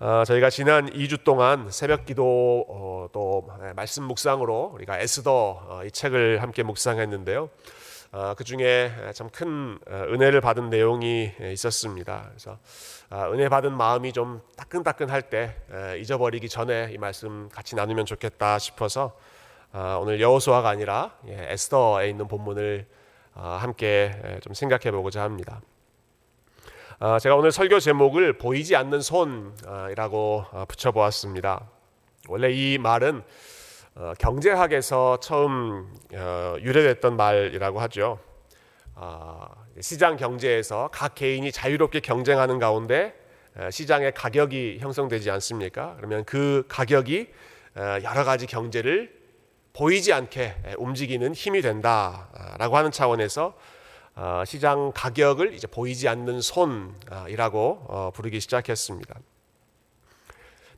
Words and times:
어, 0.00 0.24
저희가 0.26 0.50
지난 0.50 0.90
2주 0.90 1.22
동안 1.22 1.70
새벽 1.70 2.04
기도 2.04 2.64
어, 2.68 3.06
또 3.12 3.48
말씀 3.76 4.04
묵상으로 4.04 4.72
우리가 4.74 4.98
에스더 4.98 5.30
어, 5.32 5.82
이 5.84 5.90
책을 5.90 6.42
함께 6.42 6.62
묵상했는데요. 6.64 7.48
어, 8.10 8.34
그 8.36 8.44
중에 8.44 8.92
참 9.14 9.28
큰 9.30 9.78
은혜를 9.88 10.40
받은 10.40 10.68
내용이 10.70 11.32
있었습니다. 11.52 12.26
그래서 12.28 12.58
아, 13.08 13.28
은혜 13.30 13.48
받은 13.48 13.76
마음이 13.76 14.12
좀 14.12 14.40
따끈따끈할 14.56 15.22
때 15.30 15.56
잊어버리기 16.00 16.48
전에 16.48 16.90
이 16.92 16.98
말씀 16.98 17.48
같이 17.50 17.76
나누면 17.76 18.06
좋겠다 18.06 18.58
싶어서 18.58 19.16
아, 19.72 19.98
오늘 20.00 20.20
여호수아가 20.20 20.68
아니라 20.68 21.16
예, 21.28 21.52
에스더에 21.52 22.08
있는 22.08 22.28
본문을 22.28 22.86
아, 23.34 23.58
함께 23.60 24.38
좀 24.42 24.54
생각해 24.54 24.90
보고자 24.90 25.22
합니다. 25.22 25.60
아, 27.06 27.18
제가 27.18 27.36
오늘 27.36 27.52
설교 27.52 27.80
제목을 27.80 28.38
보이지 28.38 28.76
않는 28.76 29.02
손이라고 29.02 30.46
아, 30.50 30.64
붙여보았습니다. 30.64 31.68
원래 32.28 32.50
이 32.50 32.78
말은 32.78 33.22
어, 33.94 34.14
경제학에서 34.18 35.18
처음 35.20 35.92
어, 36.14 36.56
유래됐던 36.62 37.14
말이라고 37.14 37.78
하죠. 37.80 38.20
아, 38.94 39.46
시장 39.82 40.16
경제에서 40.16 40.88
각 40.94 41.14
개인이 41.14 41.52
자유롭게 41.52 42.00
경쟁하는 42.00 42.58
가운데 42.58 43.14
시장의 43.70 44.14
가격이 44.14 44.78
형성되지 44.80 45.30
않습니까? 45.30 45.96
그러면 45.98 46.24
그 46.24 46.64
가격이 46.68 47.28
여러 48.02 48.24
가지 48.24 48.46
경제를 48.46 49.12
보이지 49.74 50.10
않게 50.14 50.54
움직이는 50.78 51.34
힘이 51.34 51.60
된다라고 51.60 52.78
하는 52.78 52.90
차원에서 52.90 53.48
어, 53.48 53.54
시장 54.46 54.92
가격을 54.94 55.54
이제 55.54 55.66
보이지 55.66 56.08
않는 56.08 56.40
손이라고 56.40 57.84
어, 57.88 58.10
부르기 58.14 58.40
시작했습니다. 58.40 59.18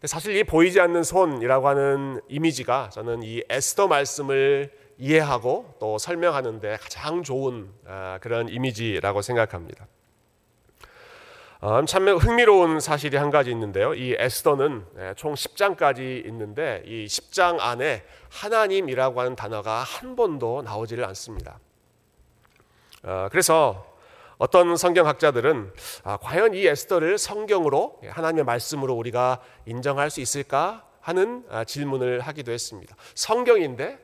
사실 0.05 0.37
이 0.37 0.45
보이지 0.45 0.81
않는 0.81 1.03
손이라고 1.03 1.69
하는 1.69 2.21
이미지가 2.29 2.91
저는 2.91 3.23
이 3.23 3.43
에스더 3.49 3.89
말씀을 3.89 4.71
이해하고 4.99 5.75
또 5.79 5.99
설명하는데 5.99 6.79
가장 6.81 7.23
좋은 7.23 7.71
어, 7.85 8.19
그런 8.21 8.49
이미지라고 8.49 9.23
생각합니다. 9.23 9.87
참 11.87 12.07
흥미로운 12.09 12.81
사실이 12.81 13.17
한 13.17 13.31
가지 13.31 13.51
있는데요. 13.51 13.95
이 13.95 14.15
에스더는 14.19 14.87
예, 14.99 15.15
총 15.17 15.35
10장까지 15.35 16.25
있는데 16.27 16.83
이 16.87 17.07
10장 17.07 17.59
안에 17.61 18.05
하나님이라고 18.31 19.21
하는 19.21 19.35
단어가 19.35 19.83
한 19.83 20.15
번도 20.15 20.63
나오지를 20.63 21.05
않습니다. 21.07 21.59
어, 23.07 23.29
그래서 23.31 23.87
어떤 24.37 24.77
성경학자들은 24.77 25.73
아, 26.03 26.17
과연 26.17 26.55
이 26.55 26.67
에스더를 26.67 27.19
성경으로 27.19 28.01
하나님의 28.05 28.45
말씀으로 28.45 28.95
우리가 28.95 29.41
인정할 29.65 30.11
수 30.11 30.21
있을까 30.21 30.85
하는 31.01 31.45
아, 31.49 31.63
질문을 31.63 32.21
하기도 32.21 32.51
했습니다. 32.51 32.97
성경인데 33.15 33.99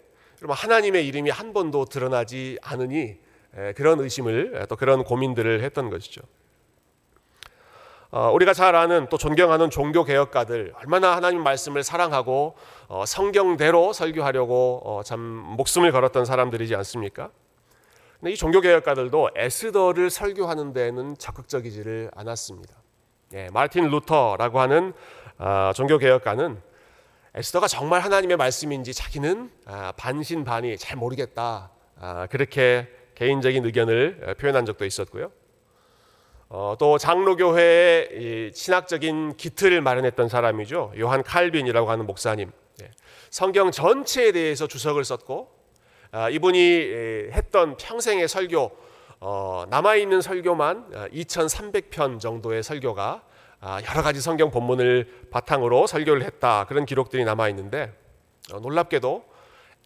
하나님의 0.49 1.07
이름이 1.09 1.31
한 1.31 1.53
번도 1.53 1.87
드러나지 1.87 2.59
않으니 2.63 3.19
그런 3.77 4.01
의심을 4.01 4.67
또 4.69 4.77
그런 4.77 5.05
고민들을 5.05 5.63
했던 5.63 5.91
것이죠. 5.91 6.23
어, 8.11 8.31
우리가 8.33 8.53
잘 8.55 8.75
아는 8.75 9.09
또 9.09 9.19
존경하는 9.19 9.71
종교 9.71 10.05
개혁가들 10.05 10.75
얼마나 10.77 11.17
하나님 11.17 11.43
말씀을 11.43 11.83
사랑하고 11.83 12.57
어, 12.89 13.05
성경대로 13.07 13.93
설교하려고 13.93 15.03
참 15.05 15.21
목숨을 15.21 15.93
걸었던 15.93 16.25
사람들이지 16.25 16.75
않습니까? 16.77 17.31
이 18.31 18.37
종교개혁가들도 18.37 19.31
에스더를 19.35 20.09
설교하는 20.09 20.73
데는 20.73 21.17
적극적이지를 21.19 22.11
않았습니다. 22.15 22.75
예, 23.35 23.49
마틴 23.53 23.89
루터라고 23.89 24.61
하는 24.61 24.93
어, 25.39 25.73
종교개혁가는 25.75 26.61
에스더가 27.35 27.67
정말 27.67 28.01
하나님의 28.01 28.37
말씀인지 28.37 28.95
자기는 28.95 29.51
아, 29.65 29.93
반신반의 29.97 30.79
잘 30.79 30.99
모르겠다 30.99 31.71
아, 31.99 32.27
그렇게 32.29 32.89
개인적인 33.17 33.65
의견을 33.65 34.37
표현한 34.39 34.67
적도 34.67 34.85
있었고요. 34.85 35.33
어, 36.49 36.77
또 36.79 36.99
장로교회의 36.99 38.53
신학적인 38.55 39.37
기틀을 39.37 39.81
마련했던 39.81 40.29
사람이죠. 40.29 40.93
요한 41.01 41.25
칼빈이라고 41.25 41.91
하는 41.91 42.07
목사님. 42.07 42.53
예, 42.83 42.91
성경 43.31 43.73
전체에 43.73 44.31
대해서 44.31 44.69
주석을 44.69 45.05
썼고 45.05 45.49
아, 45.49 45.62
이분이 46.31 47.31
했던 47.33 47.77
평생의 47.79 48.29
설교 48.29 48.71
어, 49.25 49.65
남아 49.71 49.95
있는 49.95 50.21
설교만 50.21 50.91
2,300편 51.13 52.17
어, 52.17 52.19
정도의 52.19 52.65
설교가 52.65 53.23
아, 53.61 53.81
여러 53.89 54.03
가지 54.03 54.21
성경 54.21 54.51
본문을 54.51 55.29
바탕으로 55.31 55.87
설교를 55.87 56.25
했다 56.25 56.65
그런 56.65 56.85
기록들이 56.85 57.25
남아 57.25 57.49
있는데 57.51 57.97
어, 58.53 58.59
놀랍게도 58.59 59.25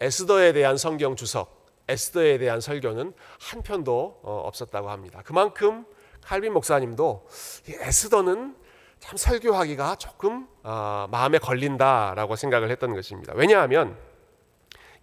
에스더에 0.00 0.54
대한 0.54 0.78
성경 0.78 1.16
주석, 1.16 1.66
에스더에 1.86 2.38
대한 2.38 2.62
설교는 2.62 3.12
한 3.38 3.62
편도 3.62 4.20
없었다고 4.22 4.90
합니다. 4.90 5.20
그만큼 5.22 5.84
칼빈 6.22 6.52
목사님도 6.54 7.28
에스더는 7.68 8.56
참 8.98 9.16
설교하기가 9.16 9.96
조금 9.96 10.48
마음에 10.62 11.38
걸린다라고 11.38 12.36
생각을 12.36 12.70
했던 12.70 12.94
것입니다. 12.94 13.32
왜냐하면 13.36 13.96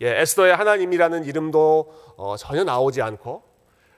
예, 0.02 0.22
에스더의 0.22 0.56
하나님이라는 0.56 1.26
이름도 1.26 2.14
어, 2.18 2.36
전혀 2.38 2.64
나오지 2.64 3.02
않고 3.02 3.44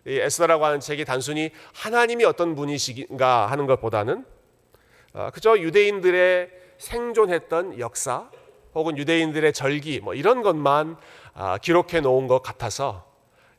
이 0.07 0.19
에스더라고 0.19 0.65
하는 0.65 0.79
책이 0.79 1.05
단순히 1.05 1.51
하나님이 1.73 2.25
어떤 2.25 2.55
분이신가 2.55 3.47
하는 3.47 3.65
것보다는 3.65 4.25
어, 5.13 5.29
그저 5.33 5.57
유대인들의 5.57 6.49
생존했던 6.77 7.79
역사 7.79 8.29
혹은 8.73 8.97
유대인들의 8.97 9.53
절기 9.53 10.01
뭐 10.01 10.13
이런 10.13 10.41
것만 10.41 10.97
어, 11.33 11.55
기록해 11.61 12.01
놓은 12.01 12.27
것 12.27 12.41
같아서 12.41 13.05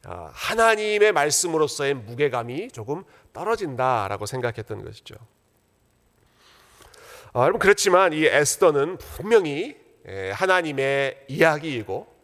어, 0.06 0.30
하나님의 0.32 1.12
말씀으로서의 1.12 1.94
무게감이 1.94 2.70
조금 2.70 3.04
떨어진다라고 3.32 4.26
생각했던 4.26 4.84
것이죠. 4.84 5.16
어, 7.34 7.42
여러분 7.42 7.58
그렇지만 7.58 8.12
이 8.12 8.24
에스더는 8.24 8.98
분명히 8.98 9.76
예, 10.08 10.30
하나님의 10.30 11.24
이야기이고 11.28 12.15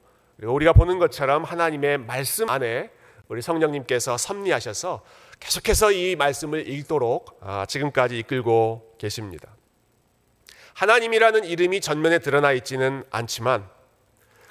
우리가 0.42 0.72
보는 0.72 0.98
것처럼 0.98 1.44
하나님의 1.44 1.98
말씀 1.98 2.48
안에 2.48 2.90
우리 3.28 3.42
성령님께서 3.42 4.16
섭리하셔서 4.16 5.02
계속해서 5.40 5.92
이 5.92 6.16
말씀을 6.16 6.68
읽도록 6.68 7.38
아, 7.40 7.66
지금까지 7.66 8.18
이끌고 8.18 8.94
계십니다. 8.98 9.48
하나님이라는 10.74 11.44
이름이 11.44 11.80
전면에 11.80 12.18
드러나 12.18 12.52
있지는 12.52 13.04
않지만 13.10 13.68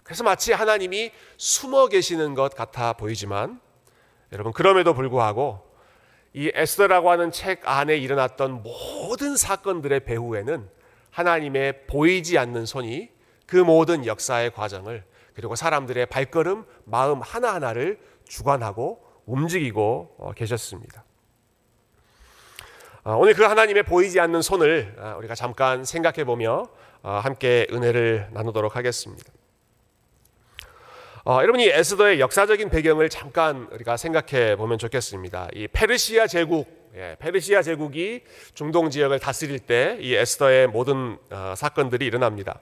그래서 0.03 0.24
마치 0.24 0.52
하나님이 0.52 1.12
숨어 1.38 1.88
계시는 1.88 2.34
것 2.36 2.56
같아 2.56 2.94
보이지만 2.94 3.59
여러분 4.31 4.52
그럼에도 4.53 4.94
불구하고 4.94 5.70
이 6.34 6.52
에스더라고 6.53 7.12
하는 7.12 7.31
책 7.31 7.62
안에 7.68 7.97
일어났던 7.97 8.64
모든 8.64 9.36
사건들의 9.36 10.02
배후에는 10.06 10.70
하나님의 11.12 11.88
보이지 11.88 12.38
않는 12.38 12.66
손이 12.66 13.09
그 13.46 13.58
모든 13.58 14.06
역사의 14.06 14.52
과정을 14.52 15.03
그리고 15.41 15.56
사람들의 15.56 16.06
발걸음, 16.06 16.66
마음 16.85 17.19
하나하나를 17.19 18.00
주관하고 18.28 19.03
움직이고 19.25 20.16
어, 20.19 20.34
계셨습니다. 20.34 21.03
어, 23.03 23.16
오늘 23.16 23.34
그 23.34 23.44
하나님의 23.44 23.81
보이지 23.84 24.19
않는 24.19 24.44
손을 24.44 24.96
어, 25.00 25.16
우리가 25.18 25.34
잠깐 25.34 25.84
생각해 25.84 26.25
보며 26.25 26.69
함께 27.02 27.66
은혜를 27.72 28.28
나누도록 28.31 28.75
하겠습니다. 28.75 29.34
어, 31.25 31.40
여러분이 31.41 31.68
에스더의 31.69 32.19
역사적인 32.19 32.69
배경을 32.69 33.09
잠깐 33.09 33.68
우리가 33.72 33.97
생각해 33.97 34.56
보면 34.58 34.78
좋겠습니다. 34.78 35.50
이 35.53 35.68
페르시아 35.68 36.28
제국, 36.28 36.91
예, 36.96 37.16
페르시아 37.19 37.63
제국이 37.63 38.23
중동 38.53 38.91
지역을 38.91 39.18
다스릴 39.19 39.58
때 39.58 39.97
이 40.00 40.13
에스더의 40.13 40.68
모든 40.68 41.18
어, 41.31 41.55
사건들이 41.58 42.05
일어납니다. 42.05 42.59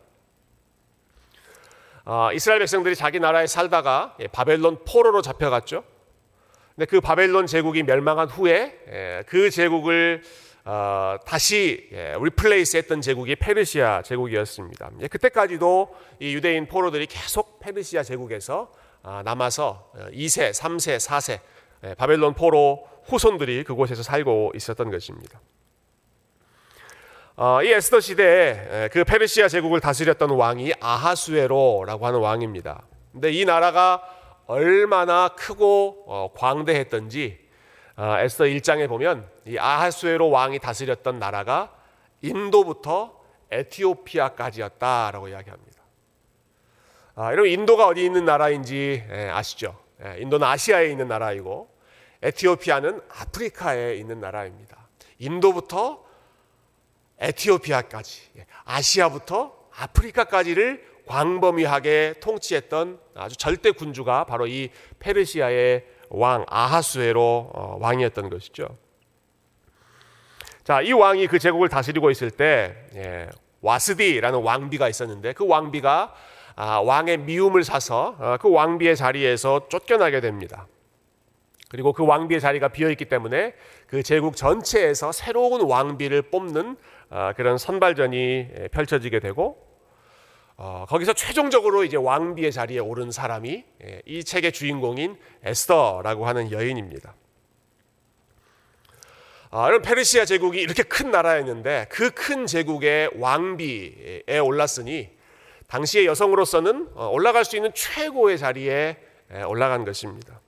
어, 2.12 2.34
이스라엘 2.34 2.58
백성들이 2.58 2.96
자기 2.96 3.20
나라에 3.20 3.46
살다가 3.46 4.16
예, 4.20 4.26
바벨론 4.26 4.80
포로로 4.84 5.22
잡혀갔죠. 5.22 5.84
근데 6.76 6.88
그 6.88 7.02
바벨론 7.02 7.46
제국이 7.46 7.84
멸망한 7.84 8.30
후에 8.30 8.80
예, 8.92 9.24
그 9.28 9.52
제국을 9.52 10.24
어, 10.66 11.18
다시 11.24 11.88
예, 11.92 12.16
리플레이스했던 12.20 13.02
제국이 13.02 13.36
페르시아 13.36 14.02
제국이었습니다. 14.02 14.90
예, 15.02 15.08
그때까지도 15.08 15.96
이 16.20 16.34
유대인 16.34 16.68
포로들이 16.68 17.06
계속 17.06 17.60
페르시아 17.60 18.02
제국에서 18.02 18.72
아, 19.04 19.22
남아서 19.24 19.92
2세, 20.12 20.52
3세, 20.52 20.98
4세 20.98 21.40
예, 21.84 21.94
바벨론 21.94 22.34
포로 22.34 22.88
후손들이 23.06 23.64
그곳에서 23.64 24.02
살고 24.02 24.54
있었던 24.56 24.90
것입니다. 24.90 25.40
어, 27.42 27.64
이 27.64 27.72
에스더 27.72 28.02
시대에 28.02 28.90
그 28.92 29.06
페르시아 29.06 29.48
제국을 29.48 29.80
다스렸던 29.80 30.32
왕이 30.32 30.74
아하수에로라고 30.82 32.06
하는 32.06 32.20
왕입니다. 32.20 32.84
근데 33.14 33.32
이 33.32 33.46
나라가 33.46 34.04
얼마나 34.46 35.30
크고 35.30 36.04
어, 36.06 36.34
광대했던지 36.36 37.40
어, 37.96 38.18
에스더 38.20 38.44
1장에 38.44 38.90
보면 38.90 39.26
이 39.46 39.58
아하수에로 39.58 40.30
왕이 40.30 40.60
다스렸던 40.60 41.18
나라가 41.20 41.74
인도부터 42.22 43.18
에티오피아까지였다라고 43.52 45.30
이야기합니다. 45.30 45.82
아, 47.16 47.32
여러분 47.32 47.50
인도가 47.50 47.88
어디 47.88 48.04
있는 48.04 48.26
나라인지 48.26 49.06
예, 49.10 49.30
아시죠? 49.30 49.78
예, 50.04 50.20
인도는 50.20 50.46
아시아에 50.46 50.88
있는 50.90 51.08
나라이고 51.08 51.70
에티오피아는 52.22 53.00
아프리카에 53.08 53.96
있는 53.96 54.20
나라입니다. 54.20 54.90
인도부터 55.20 56.09
에티오피아까지, 57.19 58.21
예, 58.38 58.45
아시아부터 58.66 59.54
아프리카까지를 59.75 60.88
광범위하게 61.06 62.16
통치했던 62.21 63.00
아주 63.16 63.36
절대 63.36 63.71
군주가 63.71 64.25
바로 64.25 64.45
이 64.45 64.69
페르시아의 65.00 65.86
왕 66.10 66.45
아하수에로 66.48 67.51
어, 67.54 67.77
왕이었던 67.80 68.30
것이죠. 68.30 68.77
자, 70.63 70.81
이 70.81 70.92
왕이 70.92 71.27
그 71.27 71.39
제국을 71.39 71.68
다스리고 71.68 72.12
있을 72.12 72.30
때 72.30 72.75
예, 72.95 73.30
와스디라는 73.62 74.42
왕비가 74.42 74.88
있었는데 74.88 75.33
그 75.33 75.48
왕비가 75.48 76.13
아, 76.56 76.80
왕의 76.81 77.19
미움을 77.19 77.63
사서 77.63 78.16
어, 78.19 78.38
그 78.39 78.51
왕비의 78.51 78.95
자리에서 78.95 79.68
쫓겨나게 79.69 80.19
됩니다. 80.19 80.68
그리고 81.69 81.94
그 81.94 82.06
왕비의 82.06 82.42
자리가 82.42 82.69
비어 82.69 82.89
있기 82.89 83.06
때문에 83.06 83.54
그 83.88 84.01
제국 84.04 84.36
전체에서 84.36 85.12
새로운 85.12 85.62
왕비를 85.62 86.24
뽑는 86.24 86.75
어, 87.12 87.31
그런 87.38 87.57
선발전이 87.57 88.18
예, 88.18 88.68
펼쳐지게 88.69 89.19
되고 89.19 89.66
어, 90.57 90.86
거기서 90.89 91.13
최종적으로 91.13 91.83
이제 91.83 91.95
왕비의 91.95 92.51
자리에 92.51 92.80
오른 92.80 93.12
사람이 93.12 93.63
예, 93.83 94.01
이 94.06 94.24
책의 94.24 94.51
주인공인 94.51 95.18
에스더라고 95.44 96.25
하는 96.27 96.51
여인입니다. 96.51 97.16
아, 99.51 99.66
여러분 99.66 99.81
페르시아 99.83 100.25
제국이 100.25 100.60
이렇게 100.60 100.83
큰 100.83 101.10
나라였는데 101.12 101.88
그 101.89 102.12
큰 102.12 102.45
제국의 102.45 103.12
왕비에 103.16 104.39
올랐으니 104.44 105.10
당시의 105.68 106.07
여성으로서는 106.07 106.89
어, 106.95 107.10
올라갈 107.10 107.45
수 107.45 107.56
있는 107.56 107.71
최고의 107.75 108.39
자리에 108.39 108.98
예, 109.36 109.42
올라간 109.44 109.86
것입니다. 109.86 110.39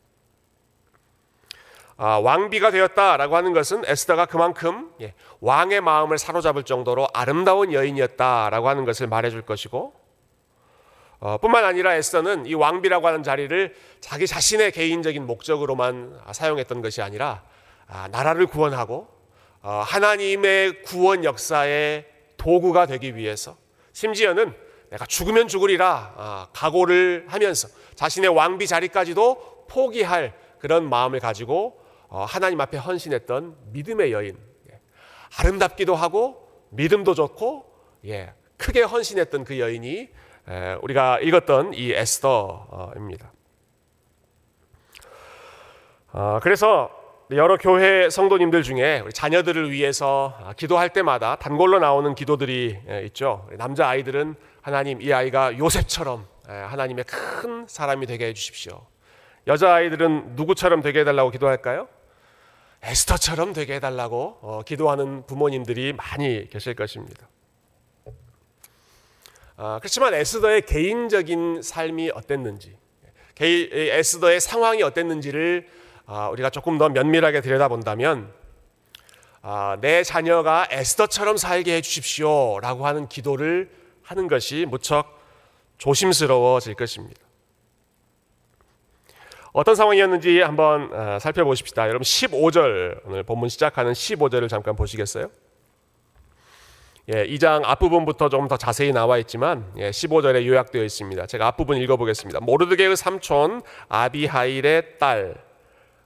아, 2.04 2.18
왕비가 2.18 2.72
되었다라고 2.72 3.36
하는 3.36 3.54
것은 3.54 3.84
에스더가 3.86 4.26
그만큼 4.26 4.92
예, 5.02 5.14
왕의 5.40 5.82
마음을 5.82 6.18
사로잡을 6.18 6.64
정도로 6.64 7.08
아름다운 7.14 7.72
여인이었다라고 7.72 8.70
하는 8.70 8.86
것을 8.86 9.06
말해줄 9.06 9.44
것이고 9.44 9.94
어, 11.20 11.38
뿐만 11.38 11.64
아니라 11.64 11.94
에스더는 11.94 12.48
이 12.48 12.56
왕비라고 12.56 13.06
하는 13.06 13.22
자리를 13.22 13.76
자기 14.00 14.26
자신의 14.26 14.72
개인적인 14.72 15.28
목적으로만 15.28 16.20
사용했던 16.32 16.82
것이 16.82 17.04
아니라 17.04 17.44
아, 17.86 18.08
나라를 18.08 18.48
구원하고 18.48 19.08
어, 19.62 19.84
하나님의 19.86 20.82
구원 20.82 21.24
역사의 21.24 22.08
도구가 22.38 22.88
되기 22.88 23.16
위해서 23.16 23.56
심지어는 23.94 24.56
내가 24.90 25.06
죽으면 25.06 25.48
죽으리라 25.48 26.14
아, 26.18 26.48
각오를 26.52 27.26
하면서 27.28 27.68
자신의 27.94 28.32
왕비 28.32 28.66
자리까지도 28.66 29.66
포기할 29.70 30.34
그런 30.58 30.90
마음을 30.90 31.20
가지고 31.20 31.80
어, 31.80 31.81
하나님 32.12 32.60
앞에 32.60 32.78
헌신했던 32.78 33.56
믿음의 33.72 34.12
여인 34.12 34.38
예. 34.70 34.80
아름답기도 35.40 35.96
하고 35.96 36.48
믿음도 36.70 37.14
좋고 37.14 37.66
예, 38.06 38.34
크게 38.58 38.82
헌신했던 38.82 39.44
그 39.46 39.60
여인이 39.60 40.10
우리가 40.82 41.20
읽었던 41.20 41.74
이 41.74 41.94
에스더입니다. 41.94 43.32
아, 46.14 46.40
그래서 46.44 46.90
여러 47.32 47.56
교회 47.56 48.10
성도님들 48.10 48.64
중에 48.64 49.00
우리 49.00 49.14
자녀들을 49.14 49.72
위해서 49.72 50.38
기도할 50.58 50.90
때마다 50.90 51.38
단골로 51.38 51.80
나오는 51.80 52.14
기도들이 52.14 52.78
있죠. 53.06 53.48
남자 53.58 53.88
아이들은 53.88 54.36
하나님 54.62 55.02
이 55.02 55.14
아이가 55.14 55.58
요셉처럼 55.58 56.28
하나님의 56.46 57.06
큰 57.06 57.66
사람이 57.68 58.06
되게 58.06 58.28
해주십시오. 58.28 58.86
여자 59.48 59.76
아이들은 59.76 60.36
누구처럼 60.36 60.82
되게 60.82 61.00
해달라고 61.00 61.30
기도할까요? 61.30 61.88
에스터처럼 62.84 63.54
되게 63.54 63.76
해달라고 63.76 64.40
어, 64.42 64.62
기도하는 64.66 65.26
부모님들이 65.28 65.94
많이 65.94 66.50
계실 66.50 66.76
것입니다. 66.76 67.28
아, 69.58 69.78
그렇지만 69.80 70.16
에스더의 70.16 70.64
개인적인 70.64 71.62
삶이 71.62 72.12
어땠는지, 72.16 72.76
에스더의 73.40 74.42
상황이 74.42 74.82
어땠는지를 74.82 75.68
아, 76.08 76.30
우리가 76.30 76.50
조금 76.50 76.78
더 76.80 76.90
면밀하게 76.90 77.42
들여다본다면 77.42 78.34
아, 79.44 79.78
내 79.80 80.04
자녀가 80.04 80.68
에스더처럼 80.70 81.38
살게 81.38 81.76
해주십시오라고 81.78 82.86
하는 82.86 83.08
기도를 83.08 83.72
하는 84.02 84.28
것이 84.28 84.66
무척 84.68 85.20
조심스러워질 85.78 86.74
것입니다. 86.74 87.22
어떤 89.54 89.76
상황이었는지 89.76 90.40
한번 90.42 90.90
살펴보십시다. 91.20 91.84
여러분 91.90 92.04
15절 92.04 93.02
오늘 93.06 93.24
본문 93.24 93.50
시작하는 93.50 93.92
15절을 93.92 94.48
잠깐 94.48 94.76
보시겠어요? 94.78 95.28
예, 97.14 97.26
2장 97.26 97.64
앞부분부터 97.66 98.30
좀더 98.30 98.56
자세히 98.56 98.94
나와 98.94 99.18
있지만 99.18 99.70
예, 99.76 99.90
15절에 99.90 100.46
요약되어 100.46 100.84
있습니다. 100.84 101.26
제가 101.26 101.48
앞부분 101.48 101.78
읽어보겠습니다. 101.78 102.40
모르드게의 102.40 102.96
삼촌 102.96 103.62
아비하일의 103.90 105.00
딸, 105.00 105.36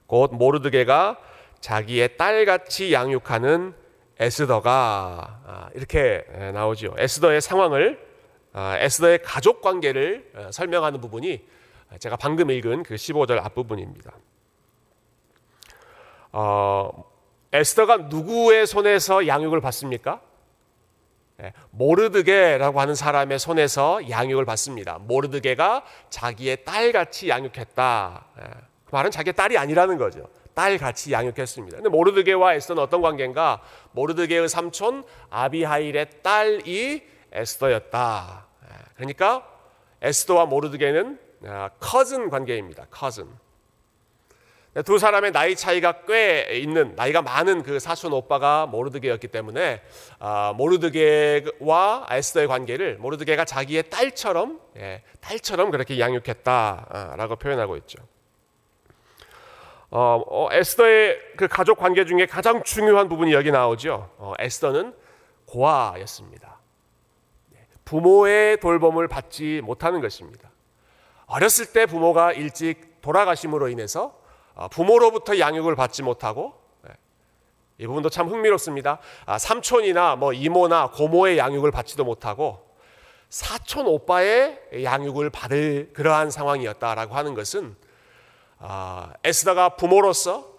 곧 0.06 0.34
모르드게가 0.34 1.18
자기의 1.60 2.16
딸같이 2.16 2.92
양육하는 2.92 3.74
에스더가 4.18 5.40
아, 5.46 5.68
이렇게 5.74 6.24
예, 6.40 6.50
나오죠. 6.50 6.96
에스더의 6.98 7.40
상황을 7.40 8.04
아, 8.52 8.76
에스더의 8.78 9.20
가족 9.22 9.60
관계를 9.60 10.30
어, 10.34 10.48
설명하는 10.50 11.00
부분이 11.00 11.44
제가 11.98 12.16
방금 12.16 12.50
읽은 12.50 12.82
그 12.82 12.94
15절 12.94 13.38
앞부분입니다. 13.44 14.12
어, 16.32 17.04
에스더가 17.52 17.96
누구의 17.96 18.66
손에서 18.66 19.26
양육을 19.26 19.60
받습니까? 19.60 20.20
예, 21.42 21.52
모르드게라고 21.70 22.80
하는 22.80 22.94
사람의 22.94 23.38
손에서 23.38 24.08
양육을 24.08 24.44
받습니다. 24.44 24.98
모르드게가 24.98 25.84
자기의 26.08 26.64
딸같이 26.64 27.28
양육했다. 27.28 28.26
예, 28.38 28.42
그 28.84 28.94
말은 28.94 29.10
자기의 29.10 29.34
딸이 29.34 29.58
아니라는 29.58 29.98
거죠. 29.98 30.28
딸같이 30.54 31.12
양육했습니다. 31.12 31.76
근데 31.76 31.88
모르드게와 31.90 32.54
에스더는 32.54 32.82
어떤 32.82 33.02
관계인가? 33.02 33.60
모르드게의 33.92 34.48
삼촌 34.48 35.04
아비하일의 35.28 36.22
딸이 36.22 37.06
에스더였다. 37.32 38.46
예, 38.64 38.74
그러니까 38.96 39.46
에스더와 40.00 40.46
모르드게는 40.46 41.25
커즌 41.80 42.30
관계입니다. 42.30 42.86
커즌. 42.90 43.28
두 44.84 44.98
사람의 44.98 45.32
나이 45.32 45.56
차이가 45.56 46.04
꽤 46.06 46.50
있는 46.52 46.94
나이가 46.96 47.22
많은 47.22 47.62
그 47.62 47.78
사촌 47.78 48.12
오빠가 48.12 48.66
모르드게였기 48.66 49.28
때문에 49.28 49.80
아, 50.18 50.52
모르드게와 50.54 52.08
에스더의 52.10 52.46
관계를 52.46 52.98
모르드게가 52.98 53.46
자기의 53.46 53.88
딸처럼 53.88 54.60
예, 54.76 55.02
딸처럼 55.22 55.70
그렇게 55.70 55.98
양육했다라고 55.98 57.36
표현하고 57.36 57.76
있죠. 57.78 57.98
어, 59.88 60.22
어, 60.26 60.48
에스더의 60.52 61.18
그 61.38 61.48
가족 61.48 61.78
관계 61.78 62.04
중에 62.04 62.26
가장 62.26 62.62
중요한 62.62 63.08
부분이 63.08 63.32
여기 63.32 63.50
나오죠. 63.50 64.10
어, 64.18 64.34
에스더는 64.38 64.94
고아였습니다. 65.46 66.58
예, 67.54 67.66
부모의 67.86 68.58
돌봄을 68.60 69.08
받지 69.08 69.62
못하는 69.64 70.02
것입니다. 70.02 70.50
어렸을 71.26 71.72
때 71.72 71.86
부모가 71.86 72.32
일찍 72.32 73.00
돌아가심으로 73.00 73.68
인해서 73.68 74.18
어, 74.54 74.68
부모로부터 74.68 75.38
양육을 75.38 75.76
받지 75.76 76.02
못하고 76.02 76.54
예, 76.88 76.94
이 77.78 77.86
부분도 77.86 78.10
참 78.10 78.28
흥미롭습니다. 78.28 78.98
아, 79.26 79.38
삼촌이나 79.38 80.16
뭐 80.16 80.32
이모나 80.32 80.90
고모의 80.90 81.38
양육을 81.38 81.70
받지도 81.70 82.04
못하고 82.04 82.64
사촌 83.28 83.86
오빠의 83.86 84.82
양육을 84.82 85.30
받을 85.30 85.90
그러한 85.92 86.30
상황이었다라고 86.30 87.14
하는 87.14 87.34
것은 87.34 87.76
아, 88.58 89.12
에스더가 89.24 89.70
부모로서 89.70 90.54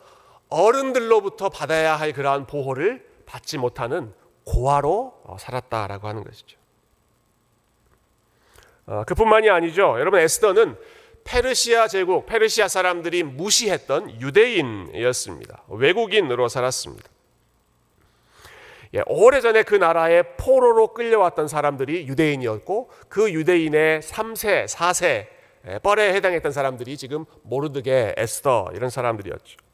어른들로부터 0.50 1.50
받아야 1.50 1.96
할 1.96 2.14
그러한 2.14 2.46
보호를 2.46 3.06
받지 3.26 3.58
못하는 3.58 4.14
고아로 4.46 5.22
어, 5.24 5.38
살았다라고 5.40 6.08
하는 6.08 6.24
것이죠. 6.24 6.57
어, 8.88 9.04
그뿐만이 9.06 9.50
아니죠. 9.50 9.98
여러분 10.00 10.20
에스더는 10.20 10.78
페르시아 11.26 11.88
제국, 11.90 12.26
페르시아 12.26 12.70
사람들이 12.70 13.24
무시했던 13.24 14.22
유대인이었습니다. 14.22 15.64
외국인으로 15.68 16.48
살았습니다. 16.48 17.10
예, 18.94 19.04
오래전에 19.06 19.64
그 19.64 19.76
나라에 19.76 20.24
포로로 20.38 20.94
끌려왔던 20.94 21.50
사람들이 21.50 22.08
유대인이었고 22.08 22.90
그 23.10 23.32
유대인의 23.34 24.02
3세, 24.02 24.66
4세 24.68 25.28
예, 25.68 25.80
뻘에 25.80 26.14
해당했던 26.14 26.54
사람들이 26.54 26.96
지금 26.96 27.26
모르드게, 27.44 28.16
에스더 28.16 28.72
이런 28.74 28.90
사람들이었죠. 28.90 29.67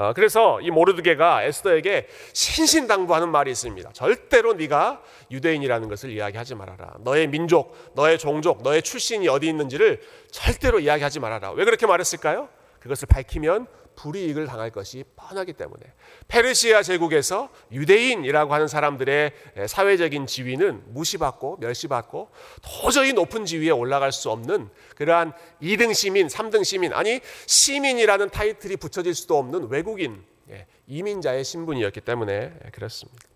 어, 0.00 0.14
그래서 0.14 0.58
이 0.62 0.70
모르드게가 0.70 1.42
에스더에게 1.42 2.06
신신당부하는 2.32 3.28
말이 3.28 3.50
있습니다. 3.50 3.92
절대로 3.92 4.54
네가 4.54 5.02
유대인이라는 5.30 5.90
것을 5.90 6.10
이야기하지 6.10 6.54
말아라. 6.54 6.94
너의 7.00 7.26
민족, 7.26 7.76
너의 7.94 8.18
종족, 8.18 8.62
너의 8.62 8.80
출신이 8.80 9.28
어디 9.28 9.46
있는지를 9.48 10.00
절대로 10.30 10.80
이야기하지 10.80 11.20
말아라. 11.20 11.52
왜 11.52 11.66
그렇게 11.66 11.86
말했을까요? 11.86 12.48
그것을 12.78 13.08
밝히면 13.08 13.66
불이익을 14.00 14.46
당할 14.46 14.70
것이 14.70 15.04
뻔하기 15.16 15.52
때문에 15.52 15.82
페르시아 16.28 16.82
제국에서 16.82 17.50
유대인이라고 17.70 18.54
하는 18.54 18.66
사람들의 18.66 19.32
사회적인 19.66 20.26
지위는 20.26 20.94
무시받고 20.94 21.58
멸시받고 21.60 22.30
도저히 22.62 23.12
높은 23.12 23.44
지위에 23.44 23.70
올라갈 23.70 24.10
수 24.10 24.30
없는 24.30 24.70
그러한 24.96 25.32
2등 25.60 25.92
시민, 25.92 26.28
3등 26.28 26.64
시민 26.64 26.94
아니 26.94 27.20
시민이라는 27.46 28.30
타이틀이 28.30 28.76
붙여질 28.76 29.14
수도 29.14 29.36
없는 29.38 29.68
외국인 29.68 30.24
예, 30.48 30.66
이민자의 30.86 31.44
신분이었기 31.44 32.00
때문에 32.00 32.52
그렇습니다. 32.72 33.28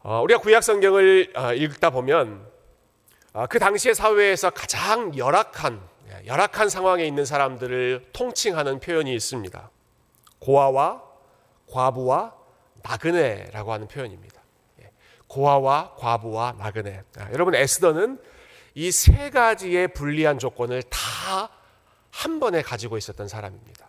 어, 0.00 0.22
우리가 0.22 0.40
구약 0.40 0.62
성경을 0.62 1.32
어, 1.34 1.52
읽다 1.52 1.90
보면 1.90 2.46
어, 3.32 3.46
그 3.46 3.58
당시의 3.58 3.94
사회에서 3.94 4.50
가장 4.50 5.14
열악한 5.16 5.80
예, 5.80 5.97
열악한 6.26 6.68
상황에 6.68 7.04
있는 7.06 7.24
사람들을 7.24 8.10
통칭하는 8.12 8.80
표현이 8.80 9.14
있습니다. 9.14 9.70
고아와 10.40 11.02
과부와 11.70 12.34
나그네라고 12.82 13.72
하는 13.72 13.88
표현입니다. 13.88 14.40
예, 14.82 14.90
고아와 15.26 15.94
과부와 15.96 16.54
나그네. 16.58 17.02
아, 17.18 17.28
여러분 17.32 17.54
에스더는 17.54 18.20
이 18.74 18.90
세 18.92 19.30
가지의 19.30 19.88
불리한 19.88 20.38
조건을 20.38 20.82
다 20.84 21.50
한 22.10 22.40
번에 22.40 22.62
가지고 22.62 22.96
있었던 22.98 23.28
사람입니다. 23.28 23.86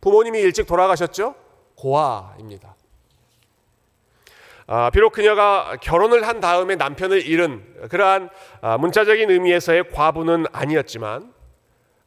부모님이 0.00 0.38
일찍 0.40 0.66
돌아가셨죠? 0.66 1.34
고아입니다. 1.74 2.76
아, 4.72 4.88
비록 4.90 5.12
그녀가 5.12 5.76
결혼을 5.82 6.28
한 6.28 6.38
다음에 6.38 6.76
남편을 6.76 7.26
잃은 7.26 7.88
그러한 7.88 8.30
아, 8.60 8.78
문자적인 8.78 9.28
의미에서의 9.28 9.90
과부는 9.90 10.46
아니었지만 10.52 11.34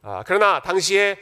아, 0.01 0.23
그러나 0.25 0.61
당시에 0.61 1.17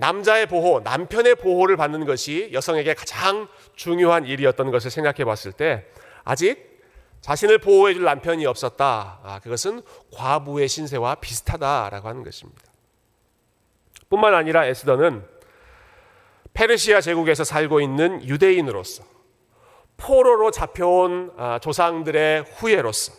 남자의 0.00 0.46
보호, 0.46 0.80
남편의 0.80 1.36
보호를 1.36 1.76
받는 1.76 2.06
것이 2.06 2.50
여성에게 2.52 2.94
가장 2.94 3.46
중요한 3.76 4.26
일이었던 4.26 4.72
것을 4.72 4.90
생각해 4.90 5.24
봤을 5.24 5.52
때 5.52 5.86
아직 6.24 6.82
자신을 7.20 7.58
보호해 7.58 7.94
줄 7.94 8.02
남편이 8.02 8.44
없었다. 8.44 9.40
그것은 9.44 9.82
과부의 10.12 10.66
신세와 10.66 11.14
비슷하다라고 11.16 12.08
하는 12.08 12.24
것입니다. 12.24 12.62
뿐만 14.10 14.34
아니라 14.34 14.66
에스더는 14.66 15.24
페르시아 16.52 17.00
제국에서 17.00 17.44
살고 17.44 17.80
있는 17.80 18.22
유대인으로서 18.26 19.19
포로로 20.00 20.50
잡혀온 20.50 21.32
아, 21.36 21.58
조상들의 21.58 22.44
후예로서 22.56 23.12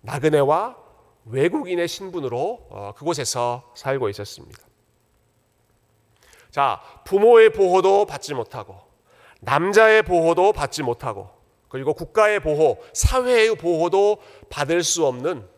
나그네와 0.00 0.76
외국인의 1.26 1.86
신분으로 1.86 2.66
어, 2.70 2.92
그곳에서 2.96 3.72
살고 3.74 4.08
있었습니다. 4.08 4.60
자, 6.50 6.82
부모의 7.04 7.52
보호도 7.52 8.06
받지 8.06 8.34
못하고 8.34 8.76
남자의 9.40 10.02
보호도 10.02 10.52
받지 10.52 10.82
못하고 10.82 11.30
그리고 11.68 11.94
국가의 11.94 12.40
보호, 12.40 12.78
사회의 12.92 13.54
보호도 13.54 14.18
받을 14.50 14.82
수 14.82 15.06
없는 15.06 15.48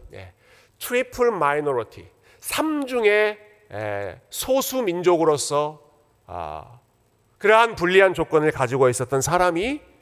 triple 0.78 1.30
minority, 1.32 2.06
삼중의 2.40 3.38
소수 4.30 4.82
민족으로서 4.82 5.80
아, 6.26 6.78
그러한 7.38 7.74
불리한 7.74 8.14
조건을 8.14 8.52
가지고 8.52 8.88
있었던 8.88 9.20
사람이 9.20 9.80
아, 9.80 9.93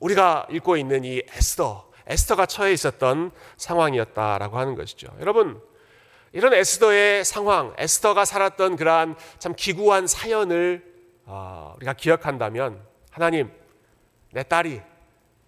우리가 0.00 0.46
읽고 0.50 0.76
있는 0.76 1.04
이 1.04 1.22
에스더, 1.28 1.90
에스더가 2.06 2.46
처해 2.46 2.72
있었던 2.72 3.30
상황이었다라고 3.56 4.58
하는 4.58 4.74
것이죠. 4.74 5.08
여러분, 5.20 5.60
이런 6.32 6.54
에스더의 6.54 7.24
상황, 7.24 7.74
에스더가 7.76 8.24
살았던 8.24 8.76
그러한 8.76 9.16
참 9.38 9.54
기구한 9.54 10.06
사연을 10.06 10.92
아, 11.26 11.74
우리가 11.76 11.92
기억한다면 11.92 12.82
하나님, 13.10 13.52
내 14.32 14.42
딸이, 14.42 14.80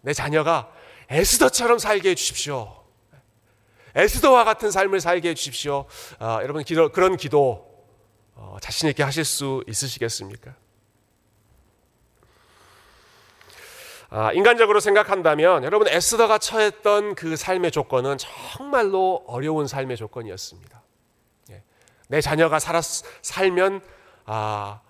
내 0.03 0.13
자녀가 0.13 0.71
에스더처럼 1.09 1.79
살게 1.79 2.11
해주십시오. 2.11 2.85
에스더와 3.95 4.45
같은 4.45 4.71
삶을 4.71 5.01
살게 5.01 5.31
해주십시오. 5.31 5.87
아, 6.19 6.41
여러분 6.43 6.63
그런 6.93 7.17
기도 7.17 7.87
어, 8.35 8.57
자신 8.61 8.89
있게 8.89 9.03
하실 9.03 9.25
수 9.25 9.65
있으시겠습니까? 9.67 10.55
아, 14.17 14.33
인간적으로 14.33 14.79
생각한다면 14.79 15.65
여러분 15.65 15.89
에스더가 15.89 16.39
처했던 16.39 17.17
그 17.17 17.35
삶의 17.35 17.73
조건은 17.73 18.17
정말로 18.17 19.25
어려운 19.27 19.67
삶의 19.67 19.97
조건이었습니다. 19.97 20.83
예. 21.51 21.65
내 22.07 22.21
자녀가 22.21 22.61
살았, 22.61 23.03
살면 23.23 23.81
아, 24.27 24.81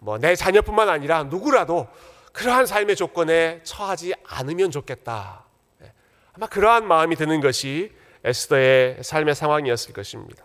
뭐 0.00 0.18
내 0.18 0.34
자녀뿐만 0.34 0.88
아니라 0.88 1.22
누구라도 1.22 1.86
그러한 2.32 2.66
삶의 2.66 2.96
조건에 2.96 3.60
처하지 3.62 4.14
않으면 4.26 4.72
좋겠다. 4.72 5.44
예. 5.84 5.92
아마 6.32 6.48
그러한 6.48 6.84
마음이 6.84 7.14
드는 7.14 7.40
것이 7.40 7.92
에스더의 8.24 9.04
삶의 9.04 9.36
상황이었을 9.36 9.92
것입니다. 9.92 10.44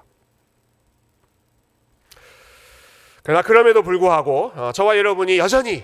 그러나 3.24 3.42
그럼에도 3.42 3.82
불구하고 3.82 4.52
어, 4.54 4.72
저와 4.72 5.00
여러분이 5.00 5.40
여전히 5.40 5.84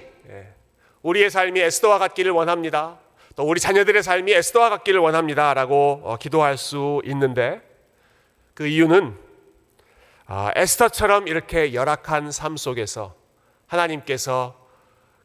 우리의 1.01 1.29
삶이 1.29 1.59
에스더와 1.59 1.99
같기를 1.99 2.31
원합니다. 2.31 2.99
또 3.35 3.43
우리 3.43 3.59
자녀들의 3.59 4.03
삶이 4.03 4.33
에스더와 4.33 4.69
같기를 4.69 4.99
원합니다 4.99 5.53
라고 5.53 6.01
어, 6.03 6.17
기도할 6.17 6.57
수 6.57 7.01
있는데 7.05 7.61
그 8.53 8.67
이유는 8.67 9.15
아, 10.25 10.51
에스더처럼 10.55 11.27
이렇게 11.27 11.73
열악한 11.73 12.31
삶 12.31 12.57
속에서 12.57 13.15
하나님께서 13.67 14.59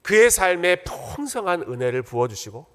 그의 0.03 0.31
삶에 0.31 0.85
풍성한 0.85 1.63
은혜를 1.63 2.03
부어주시고 2.03 2.67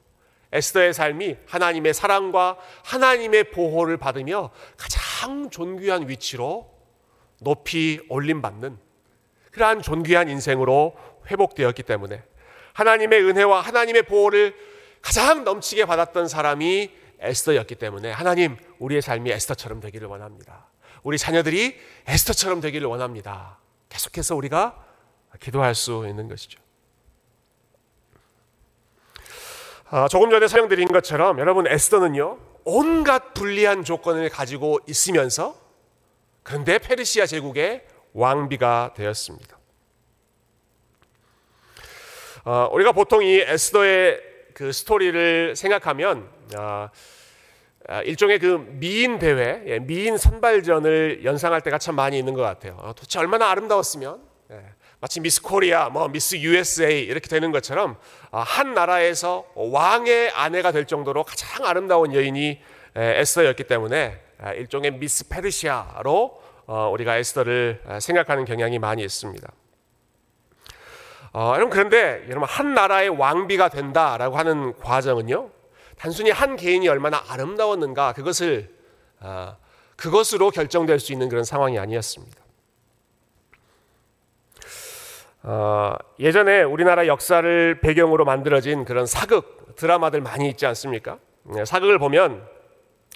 에스더의 0.51 0.93
삶이 0.93 1.37
하나님의 1.47 1.93
사랑과 1.93 2.57
하나님의 2.83 3.51
보호를 3.51 3.97
받으며 3.97 4.49
가장 4.77 5.49
존귀한 5.49 6.09
위치로 6.09 6.69
높이 7.39 7.99
올림받는 8.09 8.77
그러한 9.51 9.81
존귀한 9.81 10.27
인생으로 10.27 10.95
회복되었기 11.27 11.83
때문에 11.83 12.23
하나님의 12.79 13.23
은혜와 13.25 13.61
하나님의 13.61 14.03
보호를 14.03 14.55
가장 15.01 15.43
넘치게 15.43 15.85
받았던 15.85 16.27
사람이 16.27 16.91
에스더였기 17.19 17.75
때문에 17.75 18.11
하나님 18.11 18.57
우리의 18.79 19.01
삶이 19.01 19.29
에스더처럼 19.31 19.81
되기를 19.81 20.07
원합니다. 20.07 20.67
우리 21.03 21.17
자녀들이 21.17 21.77
에스더처럼 22.07 22.61
되기를 22.61 22.87
원합니다. 22.87 23.59
계속해서 23.89 24.35
우리가 24.35 24.85
기도할 25.39 25.75
수 25.75 26.05
있는 26.07 26.29
것이죠. 26.29 26.59
아, 29.89 30.07
조금 30.07 30.29
전에 30.29 30.47
설명드린 30.47 30.87
것처럼 30.89 31.39
여러분 31.39 31.67
에스더는요 31.67 32.37
온갖 32.63 33.33
불리한 33.33 33.83
조건을 33.83 34.29
가지고 34.29 34.79
있으면서 34.87 35.55
그런데 36.43 36.77
페르시아 36.77 37.25
제국의 37.25 37.85
왕비가 38.13 38.93
되었습니다. 38.95 39.58
어, 42.45 42.69
우리가 42.71 42.91
보통 42.91 43.23
이 43.23 43.39
에스더의 43.39 44.21
그 44.53 44.71
스토리를 44.71 45.55
생각하면 45.55 46.29
어, 46.57 46.89
일종의 48.05 48.39
그 48.39 48.65
미인 48.71 49.19
대회, 49.19 49.63
예, 49.65 49.79
미인 49.79 50.17
선발전을 50.17 51.21
연상할 51.23 51.61
때가 51.61 51.77
참 51.77 51.95
많이 51.95 52.19
있는 52.19 52.33
것 52.33 52.41
같아요. 52.41 52.77
어, 52.79 52.93
도대체 52.93 53.19
얼마나 53.19 53.49
아름다웠으면 53.49 54.21
예, 54.51 54.63
마치 54.99 55.19
미스 55.19 55.41
코리아, 55.41 55.89
뭐 55.89 56.07
미스 56.07 56.35
USA 56.35 57.01
이렇게 57.01 57.27
되는 57.27 57.51
것처럼 57.51 57.97
어, 58.31 58.39
한 58.39 58.73
나라에서 58.73 59.45
왕의 59.55 60.31
아내가 60.31 60.71
될 60.71 60.85
정도로 60.85 61.23
가장 61.23 61.65
아름다운 61.65 62.13
여인이 62.13 62.61
에스더였기 62.95 63.65
때문에 63.65 64.19
일종의 64.57 64.91
미스 64.93 65.27
페르시아로 65.29 66.41
우리가 66.91 67.17
에스더를 67.17 67.81
생각하는 68.01 68.45
경향이 68.45 68.79
많이 68.79 69.03
있습니다. 69.03 69.47
어, 71.33 71.53
여러분 71.55 71.69
그런데 71.69 72.25
여러분 72.29 72.47
한 72.47 72.73
나라의 72.73 73.09
왕비가 73.09 73.69
된다라고 73.69 74.37
하는 74.37 74.73
과정은요 74.77 75.49
단순히 75.97 76.31
한 76.31 76.55
개인이 76.55 76.87
얼마나 76.87 77.23
아름다웠는가 77.27 78.13
그것을 78.13 78.73
어, 79.19 79.55
그것으로 79.95 80.49
결정될 80.49 80.99
수 80.99 81.11
있는 81.11 81.27
그런 81.29 81.43
상황이 81.43 81.77
아니었습니다. 81.77 82.37
어, 85.43 85.95
예전에 86.19 86.63
우리나라 86.63 87.07
역사를 87.07 87.79
배경으로 87.81 88.25
만들어진 88.25 88.85
그런 88.85 89.05
사극 89.05 89.75
드라마들 89.75 90.21
많이 90.21 90.49
있지 90.49 90.65
않습니까? 90.65 91.19
네, 91.43 91.65
사극을 91.65 91.99
보면 91.99 92.47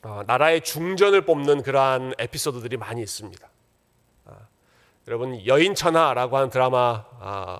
어, 0.03 0.21
나라의 0.27 0.61
중전을 0.61 1.21
뽑는 1.21 1.63
그러한 1.63 2.13
에피소드들이 2.19 2.77
많이 2.77 3.01
있습니다. 3.01 3.49
여러분 5.07 5.45
여인천하라고 5.45 6.37
하는 6.37 6.49
드라마 6.49 7.03
아, 7.19 7.59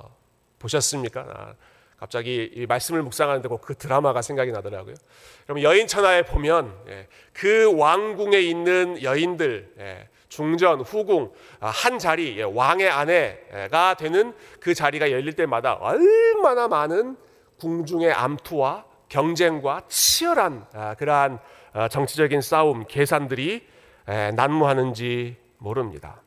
보셨습니까? 0.64 1.22
아, 1.22 1.54
갑자기 1.98 2.52
이 2.54 2.66
말씀을 2.66 3.02
묵상하는데 3.04 3.48
그 3.62 3.76
드라마가 3.76 4.22
생각이 4.22 4.52
나더라고요. 4.52 4.96
여러분 5.48 5.64
여인 5.64 5.88
천하에 5.88 6.24
보면 6.24 6.74
예, 6.90 7.08
그 7.32 7.74
왕궁에 7.78 8.40
있는 8.40 9.02
여인들 9.02 9.74
예, 9.80 10.10
중전, 10.28 10.82
후궁 10.82 11.32
아, 11.60 11.70
한 11.70 12.00
자리 12.00 12.38
예, 12.38 12.44
왕의 12.44 12.90
아내가 12.90 13.94
되는 13.94 14.34
그 14.60 14.74
자리가 14.74 15.12
열릴 15.12 15.34
때마다 15.34 15.76
얼마나 15.76 16.68
많은 16.68 17.16
궁중의 17.60 18.12
암투와 18.12 18.86
경쟁과 19.08 19.84
치열한 19.88 20.66
아, 20.74 20.96
그러한 20.96 21.40
아, 21.72 21.88
정치적인 21.88 22.42
싸움, 22.42 22.86
계산들이 22.86 23.66
난무하는지 24.36 25.38
모릅니다. 25.60 26.23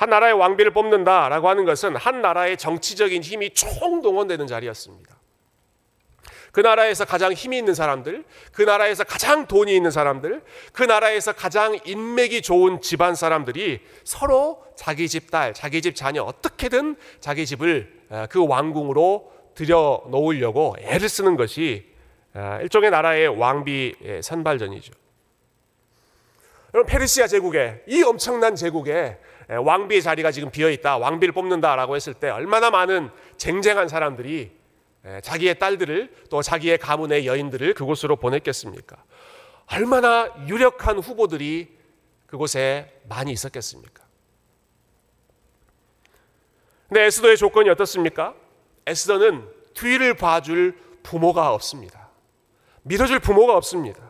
한 0.00 0.08
나라의 0.08 0.32
왕비를 0.32 0.70
뽑는다라고 0.70 1.50
하는 1.50 1.66
것은 1.66 1.94
한 1.94 2.22
나라의 2.22 2.56
정치적인 2.56 3.22
힘이 3.22 3.50
총동원되는 3.50 4.46
자리였습니다. 4.46 5.14
그 6.52 6.60
나라에서 6.60 7.04
가장 7.04 7.34
힘이 7.34 7.58
있는 7.58 7.74
사람들, 7.74 8.24
그 8.50 8.62
나라에서 8.62 9.04
가장 9.04 9.46
돈이 9.46 9.76
있는 9.76 9.90
사람들, 9.90 10.42
그 10.72 10.82
나라에서 10.82 11.34
가장 11.34 11.78
인맥이 11.84 12.40
좋은 12.40 12.80
집안 12.80 13.14
사람들이 13.14 13.80
서로 14.04 14.64
자기 14.74 15.06
집 15.06 15.30
딸, 15.30 15.52
자기 15.52 15.82
집 15.82 15.94
자녀 15.94 16.22
어떻게든 16.22 16.96
자기 17.20 17.44
집을 17.44 17.92
그 18.30 18.46
왕궁으로 18.46 19.30
들여 19.54 20.04
놓으려고 20.08 20.76
애를 20.80 21.10
쓰는 21.10 21.36
것이 21.36 21.84
일종의 22.62 22.90
나라의 22.90 23.28
왕비 23.28 24.20
선발전이죠. 24.22 24.94
여러분 26.72 26.90
페르시아 26.90 27.26
제국에 27.26 27.82
이 27.86 28.02
엄청난 28.02 28.56
제국에 28.56 29.18
왕비의 29.58 30.02
자리가 30.02 30.30
지금 30.30 30.50
비어 30.50 30.70
있다. 30.70 30.98
왕비를 30.98 31.32
뽑는다라고 31.32 31.96
했을 31.96 32.14
때 32.14 32.28
얼마나 32.30 32.70
많은 32.70 33.10
쟁쟁한 33.36 33.88
사람들이 33.88 34.52
자기의 35.22 35.58
딸들을 35.58 36.14
또 36.30 36.42
자기의 36.42 36.78
가문의 36.78 37.26
여인들을 37.26 37.74
그곳으로 37.74 38.16
보냈겠습니까? 38.16 38.96
얼마나 39.72 40.32
유력한 40.46 40.98
후보들이 40.98 41.76
그곳에 42.26 43.00
많이 43.08 43.32
있었겠습니까? 43.32 44.04
근데 46.88 47.04
에스더의 47.04 47.36
조건이 47.36 47.70
어떻습니까? 47.70 48.34
에스더는 48.86 49.48
뒤를 49.74 50.14
봐줄 50.14 50.76
부모가 51.02 51.52
없습니다. 51.54 52.08
믿어줄 52.82 53.20
부모가 53.20 53.56
없습니다. 53.56 54.09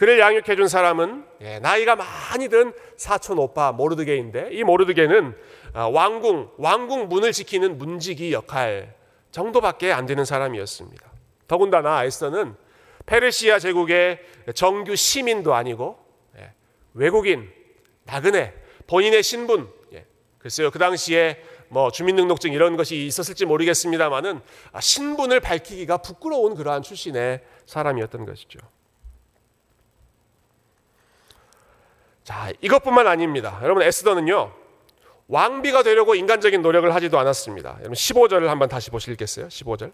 그를 0.00 0.18
양육해 0.18 0.56
준 0.56 0.66
사람은 0.66 1.26
예, 1.42 1.58
나이가 1.58 1.94
많이 1.94 2.48
든 2.48 2.72
사촌 2.96 3.38
오빠 3.38 3.70
모르드게인데 3.70 4.48
이 4.50 4.64
모르드게는 4.64 5.36
아, 5.74 5.88
왕궁 5.88 6.52
왕궁 6.56 7.10
문을 7.10 7.32
지키는 7.32 7.76
문지기 7.76 8.32
역할 8.32 8.94
정도밖에 9.30 9.92
안 9.92 10.06
되는 10.06 10.24
사람이었습니다. 10.24 11.06
더군다나 11.46 12.02
에스더는 12.04 12.54
페르시아 13.04 13.58
제국의 13.58 14.20
정규 14.54 14.96
시민도 14.96 15.52
아니고 15.52 15.98
예, 16.38 16.50
외국인 16.94 17.50
나그네 18.04 18.54
본인의 18.86 19.22
신분 19.22 19.68
예, 19.92 20.06
글쎄요 20.38 20.70
그 20.70 20.78
당시에 20.78 21.44
뭐 21.68 21.90
주민등록증 21.90 22.54
이런 22.54 22.78
것이 22.78 23.04
있었을지 23.04 23.44
모르겠습니다만은 23.44 24.40
아, 24.72 24.80
신분을 24.80 25.40
밝히기가 25.40 25.98
부끄러운 25.98 26.54
그러한 26.54 26.80
출신의 26.80 27.42
사람이었던 27.66 28.24
것이죠. 28.24 28.60
자, 32.24 32.52
이것뿐만 32.60 33.06
아닙니다. 33.06 33.58
여러분 33.62 33.82
에스더는요. 33.82 34.52
왕비가 35.28 35.82
되려고 35.82 36.14
인간적인 36.14 36.60
노력을 36.60 36.92
하지도 36.94 37.18
않았습니다. 37.18 37.76
여러분 37.78 37.92
15절을 37.92 38.46
한번 38.46 38.68
다시 38.68 38.90
보시겠어요? 38.90 39.46
15절. 39.46 39.92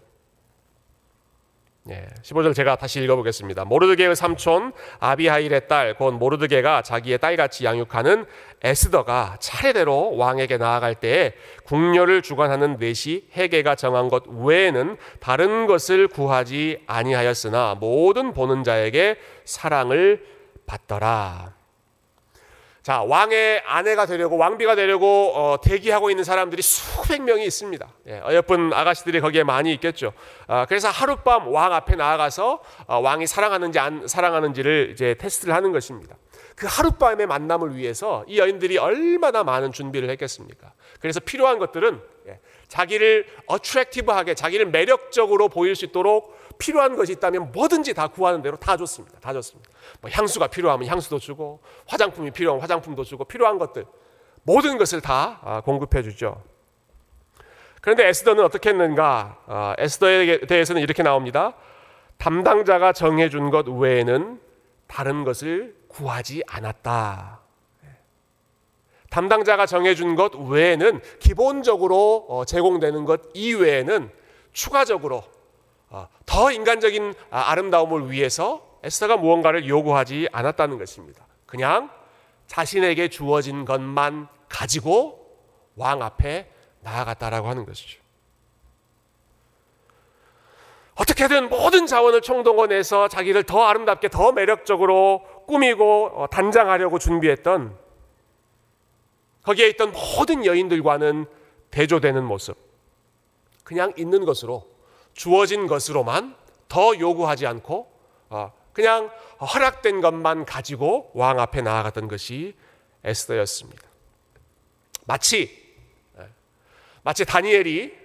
예, 1.89 2.05
15절 2.21 2.53
제가 2.53 2.75
다시 2.75 3.01
읽어보겠습니다. 3.01 3.63
모르드게의 3.63 4.15
삼촌 4.15 4.73
아비하일의 4.99 5.69
딸, 5.69 5.93
곧 5.93 6.11
모르드게가 6.15 6.81
자기의 6.81 7.19
딸같이 7.19 7.63
양육하는 7.63 8.25
에스더가 8.61 9.37
차례대로 9.39 10.17
왕에게 10.17 10.57
나아갈 10.57 10.95
때에 10.95 11.33
궁녀를 11.65 12.23
주관하는 12.23 12.77
넷이 12.77 13.27
해계가 13.31 13.75
정한 13.75 14.09
것 14.09 14.23
외에는 14.27 14.97
다른 15.21 15.65
것을 15.65 16.09
구하지 16.09 16.83
아니하였으나 16.87 17.75
모든 17.75 18.33
보는 18.33 18.63
자에게 18.63 19.17
사랑을 19.45 20.25
받더라. 20.65 21.56
자, 22.87 23.01
왕의 23.01 23.63
아내가 23.65 24.05
되려고 24.05 24.37
왕비가 24.37 24.75
되려고 24.75 25.33
어, 25.35 25.59
대기하고 25.61 26.09
있는 26.09 26.23
사람들이 26.23 26.61
수백 26.61 27.21
명이 27.21 27.43
있습니다. 27.43 27.85
예, 28.07 28.21
어여쁜 28.23 28.71
아가씨들이 28.71 29.19
거기에 29.19 29.43
많이 29.43 29.73
있겠죠. 29.73 30.13
어, 30.47 30.63
그래서 30.69 30.87
하룻밤 30.87 31.49
왕 31.49 31.73
앞에 31.73 31.97
나아가서 31.97 32.61
어, 32.85 32.99
왕이 32.99 33.27
사랑하는지 33.27 33.77
안 33.77 34.07
사랑하는지를 34.07 34.91
이제 34.93 35.15
테스트를 35.15 35.53
하는 35.53 35.73
것입니다. 35.73 36.15
그 36.55 36.65
하룻밤의 36.69 37.27
만남을 37.27 37.75
위해서 37.75 38.23
이 38.25 38.39
여인들이 38.39 38.77
얼마나 38.77 39.43
많은 39.43 39.73
준비를 39.73 40.09
했겠습니까? 40.11 40.71
그래서 41.01 41.19
필요한 41.19 41.59
것들은 41.59 42.01
예, 42.29 42.39
자기를 42.69 43.27
어트랙티브하게 43.47 44.33
자기를 44.33 44.67
매력적으로 44.67 45.49
보일 45.49 45.75
수 45.75 45.83
있도록 45.83 46.37
필요한 46.57 46.95
것이 46.95 47.11
있다면 47.11 47.51
뭐든지 47.51 47.93
다 47.93 48.07
구하는 48.07 48.41
대로 48.41 48.55
다 48.55 48.77
줬습니다. 48.77 49.19
다 49.19 49.33
줬습니다. 49.33 49.69
뭐 50.01 50.09
향수가 50.11 50.47
필요하면 50.47 50.87
향수도 50.87 51.19
주고 51.19 51.61
화장품이 51.87 52.31
필요하면 52.31 52.61
화장품도 52.61 53.03
주고 53.03 53.25
필요한 53.25 53.57
것들 53.57 53.85
모든 54.43 54.77
것을 54.77 55.01
다 55.01 55.39
아, 55.43 55.61
공급해 55.61 56.03
주죠. 56.03 56.41
그런데 57.81 58.07
에스더는 58.07 58.43
어떻게 58.43 58.69
했는가? 58.69 59.37
아, 59.45 59.75
에스더에 59.77 60.39
대해서는 60.41 60.81
이렇게 60.81 61.03
나옵니다. 61.03 61.53
담당자가 62.17 62.93
정해준 62.93 63.49
것 63.49 63.67
외에는 63.67 64.39
다른 64.87 65.23
것을 65.23 65.75
구하지 65.87 66.43
않았다. 66.47 67.41
담당자가 69.09 69.65
정해준 69.65 70.15
것 70.15 70.35
외에는 70.35 71.01
기본적으로 71.19 72.25
어, 72.29 72.45
제공되는 72.45 73.05
것 73.05 73.21
이외에는 73.33 74.11
추가적으로 74.51 75.23
어, 75.89 76.07
더 76.25 76.51
인간적인 76.51 77.13
아, 77.29 77.51
아름다움을 77.51 78.11
위해서 78.11 78.66
에스더가 78.83 79.17
무언가를 79.17 79.67
요구하지 79.67 80.29
않았다는 80.31 80.77
것입니다. 80.77 81.25
그냥 81.45 81.89
자신에게 82.47 83.09
주어진 83.09 83.65
것만 83.65 84.27
가지고 84.49 85.37
왕 85.75 86.01
앞에 86.01 86.49
나아갔다라고 86.81 87.47
하는 87.47 87.65
것이죠. 87.65 88.01
어떻게든 90.95 91.49
모든 91.49 91.85
자원을 91.85 92.21
총동원해서 92.21 93.07
자기를 93.07 93.43
더 93.43 93.63
아름답게 93.63 94.09
더 94.09 94.31
매력적으로 94.31 95.23
꾸미고 95.45 96.11
어, 96.13 96.27
단장하려고 96.27 96.97
준비했던 96.97 97.77
거기에 99.43 99.69
있던 99.69 99.91
모든 99.91 100.45
여인들과는 100.45 101.25
대조되는 101.69 102.23
모습. 102.23 102.57
그냥 103.63 103.93
있는 103.95 104.25
것으로 104.25 104.67
주어진 105.13 105.67
것으로만 105.67 106.35
더 106.67 106.97
요구하지 106.99 107.45
않고 107.45 107.91
어, 108.29 108.51
그냥 108.77 109.09
허락된 109.41 110.01
것만 110.01 110.45
가지고 110.45 111.09
왕 111.15 111.39
앞에 111.39 111.63
나아갔던 111.63 112.07
것이 112.07 112.55
에스더였습니다. 113.03 113.81
마치 115.05 115.75
예, 116.19 116.27
마치 117.01 117.25
다니엘이 117.25 117.97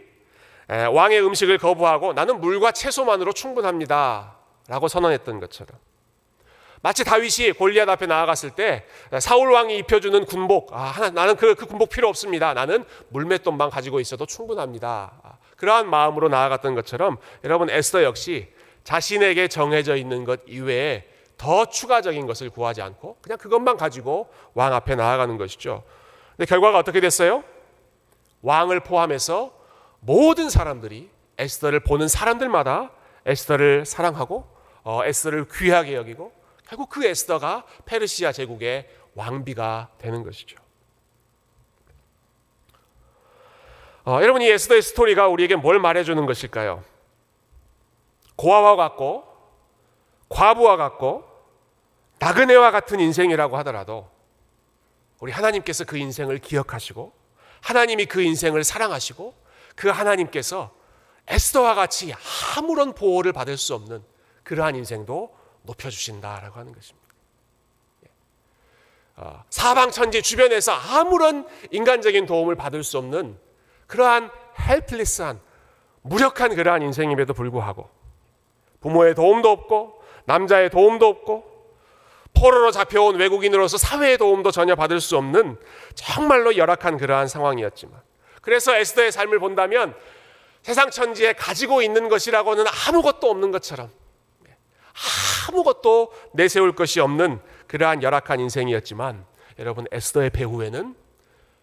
예, 0.71 0.85
왕의 0.85 1.27
음식을 1.27 1.59
거부하고 1.59 2.15
나는 2.15 2.41
물과 2.41 2.73
채소만으로 2.73 3.35
충분합니다라고 3.35 4.89
선언했던 4.89 5.41
것처럼 5.41 5.79
마치 6.81 7.05
다윗이 7.05 7.53
골리앗 7.59 7.87
앞에 7.91 8.07
나아갔을 8.07 8.53
때 8.53 8.87
사울 9.21 9.53
왕이 9.53 9.77
입혀주는 9.77 10.25
군복 10.25 10.71
아, 10.73 11.11
나는 11.13 11.37
그, 11.37 11.55
그 11.55 11.67
군복 11.67 11.91
필요 11.91 12.09
없습니다. 12.09 12.55
나는 12.55 12.87
물맷돈만 13.11 13.69
가지고 13.69 14.01
있어도 14.01 14.25
충분합니다. 14.25 15.13
아, 15.23 15.33
그러한 15.59 15.91
마음으로 15.91 16.31
나아갔던 16.31 16.75
것처럼 16.75 17.19
여러분 17.45 17.69
에스더 17.69 18.05
역시 18.05 18.49
자신에게 18.85 19.49
정해져 19.49 19.97
있는 19.97 20.25
것 20.25 20.41
이외에 20.47 21.07
더 21.37 21.67
추가적인 21.67 22.27
것을 22.27 22.51
구하지 22.51 22.83
않고 22.83 23.19
그냥 23.21 23.39
그것만 23.39 23.77
가지고 23.77 24.29
왕 24.55 24.75
앞에 24.75 24.95
나아가는 24.95 25.37
것이죠. 25.37 25.83
근데 26.37 26.47
결과가 26.47 26.79
어떻게 26.79 27.01
됐어요? 27.01 27.45
왕을 28.43 28.81
포함해서 28.81 29.53
모든 30.01 30.51
사람들이 30.51 31.11
에스더를 31.39 31.81
보는 31.81 32.09
사람들마다 32.09 32.91
에스더를 33.27 33.87
사랑하고 33.87 34.47
어, 34.85 35.05
에스더를 35.05 35.47
귀하게 35.53 35.95
여기고 35.95 36.33
결국 36.67 36.89
그 36.89 37.05
에스더가 37.05 37.65
페르시아 37.85 38.33
제국의 38.33 38.89
왕비가 39.15 39.91
되는 39.99 40.23
것이죠. 40.23 40.59
어, 44.05 44.19
여러분 44.23 44.43
이 44.43 44.49
에스더의 44.49 44.83
스토리가 44.83 45.29
우리에게 45.29 45.55
뭘 45.55 45.79
말해주는 45.79 46.25
것일까요? 46.27 46.83
고아와 48.43 48.75
같고 48.75 49.25
과부와 50.29 50.77
같고 50.77 51.25
나그네와 52.19 52.73
같은 52.73 52.99
인생이라고 52.99 53.57
하더라도 53.59 54.11
우리 55.21 55.31
하나님께서 55.31 55.85
그 55.85 55.97
인생을 55.97 56.39
기억하시고 56.39 57.13
하나님이 57.61 58.07
그 58.07 58.21
인생을 58.21 58.65
사랑하시고 58.65 59.35
그 59.77 59.91
하나님께서 59.91 60.75
에스더와 61.29 61.77
같이 61.77 62.13
아무런 62.57 62.95
보호를 62.95 63.33
받을 63.33 63.57
수 63.57 63.77
없는 63.77 64.03
그러한 64.43 64.75
인생도 64.75 65.33
높여주신다라고 65.63 66.59
하는 66.59 66.73
것입니다. 66.73 67.09
예. 68.05 68.09
어, 69.19 69.45
사방천지 69.51 70.21
주변에서 70.21 70.73
아무런 70.73 71.47
인간적인 71.71 72.27
도움을 72.27 72.57
받을 72.57 72.83
수 72.83 72.99
없는 72.99 73.39
그러한 73.87 74.33
헬플리스한 74.59 75.41
무력한 76.03 76.57
그러한 76.57 76.83
인생임에도 76.83 77.35
불구하고 77.35 78.02
부모의 78.83 79.15
도움도 79.15 79.49
없고 79.51 80.03
남자의 80.25 80.71
도움도 80.71 81.07
없고 81.07 81.53
포로로 82.35 82.71
잡혀온 82.71 83.17
외국인으로서 83.17 83.77
사회의 83.79 84.19
도움도 84.19 84.51
전혀 84.51 84.75
받을 84.75 85.01
수 85.01 85.17
없는 85.17 85.59
정말로 85.95 86.57
열악한 86.57 86.99
그러한 86.99 87.29
상황이었지만 87.29 88.01
그래서 88.41 88.75
에스더의 88.75 89.13
삶을 89.13 89.39
본다면 89.39 89.95
세상 90.63 90.91
천지에 90.91 91.33
가지고 91.33 91.83
있는 91.83 92.09
것이라고는 92.09 92.65
아무것도 92.87 93.31
없는 93.31 93.51
것처럼 93.51 93.91
아무것도 95.49 96.13
내세울 96.33 96.75
것이 96.75 97.01
없는 97.01 97.41
그러한 97.67 98.03
열악한 98.03 98.41
인생이었지만 98.41 99.25
여러분 99.59 99.87
에스더의 99.91 100.31
배후에는 100.31 100.95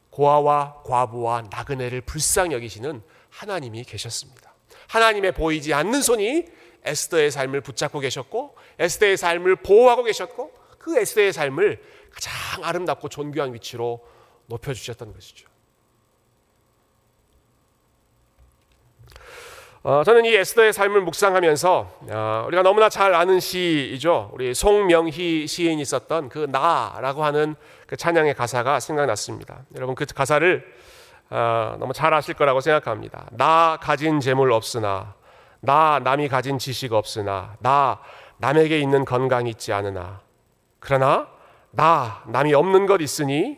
고아와 0.10 0.84
과부와 0.86 1.44
나그네를 1.50 2.02
불쌍히 2.02 2.54
여기시는 2.54 3.02
하나님이 3.30 3.84
계셨습니다. 3.84 4.54
하나님의 4.88 5.34
보이지 5.34 5.74
않는 5.74 6.02
손이 6.02 6.46
에스더의 6.84 7.32
삶을 7.32 7.62
붙잡고 7.62 8.00
계셨고 8.00 8.56
에스더의 8.80 9.18
삶을 9.18 9.58
보호하고 9.58 10.04
계셨고 10.04 10.54
그 10.78 10.98
에스더의 10.98 11.34
삶을 11.34 11.82
가장 12.12 12.34
아름답고 12.64 13.10
존귀한 13.10 13.54
위치로 13.54 14.06
높여 14.48 14.74
주셨던 14.74 15.14
것이죠. 15.14 15.48
어, 19.82 20.04
저는 20.04 20.26
이 20.26 20.36
에스더의 20.36 20.74
삶을 20.74 21.02
묵상하면서 21.02 22.00
어, 22.10 22.44
우리가 22.48 22.64
너무나 22.64 22.90
잘 22.90 23.16
아는 23.16 23.40
시이죠. 23.40 24.30
우리 24.34 24.54
송명희 24.54 25.48
시인이 25.48 25.84
썼던 25.86 26.28
그 26.28 26.48
나라고 26.52 27.24
하는 27.24 27.56
그 27.88 27.96
찬양의 27.96 28.34
가사가 28.34 28.82
생각났습니다. 28.82 29.66
여러분 29.76 29.96
그 29.96 30.06
가사를 30.06 30.66
어, 31.30 31.78
너무 31.80 31.94
잘 31.94 32.14
아실 32.14 32.34
거라고 32.34 32.60
생각합니다. 32.60 33.28
나 33.32 33.78
가진 33.82 34.20
재물 34.20 34.52
없으나 34.52 35.16
나 35.62 36.00
남이 36.00 36.28
가진 36.30 36.58
지식 36.58 36.94
없으나 36.94 37.56
나 37.60 38.00
남에게 38.38 38.80
있는 38.80 39.04
건강 39.06 39.48
있지 39.48 39.74
않으나. 39.74 40.22
그러나 40.80 41.28
나 41.72 42.24
남이 42.28 42.54
없는 42.54 42.86
것 42.86 43.02
있으니 43.02 43.58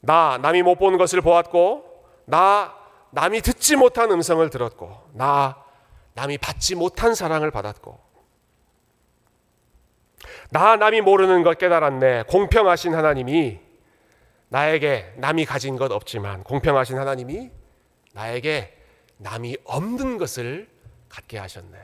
나 0.00 0.38
남이 0.40 0.62
못 0.62 0.76
본 0.76 0.96
것을 0.96 1.20
보았고 1.20 1.84
나 2.24 2.74
남이 3.10 3.42
듣지 3.42 3.76
못한 3.76 4.10
음성을 4.10 4.48
들었고 4.48 4.96
나 5.12 5.62
남이 6.14 6.38
받지 6.38 6.74
못한 6.74 7.14
사랑을 7.14 7.50
받았고. 7.50 7.98
나 10.50 10.76
남이 10.76 11.02
모르는 11.02 11.42
것 11.42 11.58
깨달았네. 11.58 12.24
공평하신 12.24 12.94
하나님이 12.94 13.60
나에게 14.48 15.14
남이 15.16 15.44
가진 15.44 15.76
것 15.76 15.92
없지만 15.92 16.42
공평하신 16.42 16.98
하나님이 16.98 17.50
나에게 18.14 18.76
남이 19.18 19.58
없는 19.64 20.18
것을 20.18 20.68
갖게 21.10 21.36
하셨네. 21.36 21.78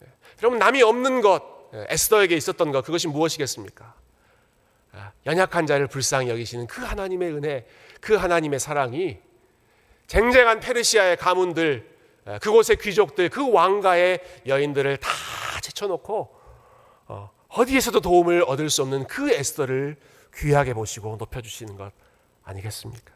네. 0.00 0.06
여러분 0.42 0.58
남이 0.58 0.82
없는 0.82 1.22
것 1.22 1.42
에스더에게 1.72 2.36
있었던 2.36 2.70
것 2.70 2.84
그것이 2.84 3.08
무엇이겠습니까? 3.08 3.94
아, 4.92 5.12
연약한 5.24 5.66
자를 5.66 5.86
불쌍히 5.86 6.28
여기시는 6.28 6.66
그 6.66 6.82
하나님의 6.82 7.32
은혜, 7.32 7.66
그 8.02 8.14
하나님의 8.14 8.60
사랑이 8.60 9.18
쟁쟁한 10.06 10.60
페르시아의 10.60 11.16
가문들, 11.16 11.90
그곳의 12.42 12.76
귀족들, 12.76 13.30
그 13.30 13.50
왕가의 13.50 14.20
여인들을 14.46 14.98
다 14.98 15.08
제쳐놓고 15.62 16.36
어, 17.06 17.30
어디에서도 17.48 18.00
도움을 18.00 18.44
얻을 18.46 18.68
수 18.68 18.82
없는 18.82 19.06
그 19.06 19.32
에스더를 19.32 19.96
귀하게 20.34 20.74
보시고 20.74 21.16
높여주시는 21.16 21.76
것 21.76 21.92
아니겠습니까? 22.42 23.12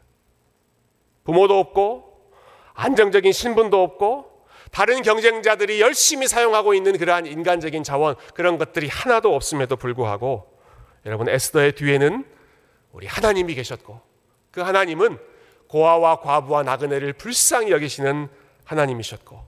부모도 1.23 1.59
없고 1.59 2.31
안정적인 2.73 3.31
신분도 3.31 3.81
없고 3.83 4.36
다른 4.71 5.01
경쟁자들이 5.01 5.81
열심히 5.81 6.27
사용하고 6.27 6.73
있는 6.73 6.97
그러한 6.97 7.25
인간적인 7.25 7.83
자원 7.83 8.15
그런 8.33 8.57
것들이 8.57 8.87
하나도 8.87 9.35
없음에도 9.35 9.75
불구하고 9.75 10.57
여러분 11.05 11.29
에스더의 11.29 11.73
뒤에는 11.73 12.25
우리 12.91 13.07
하나님이 13.07 13.55
계셨고 13.55 14.01
그 14.51 14.61
하나님은 14.61 15.17
고아와 15.67 16.21
과부와 16.21 16.63
나그네를 16.63 17.13
불쌍히 17.13 17.71
여기시는 17.71 18.29
하나님이셨고 18.63 19.43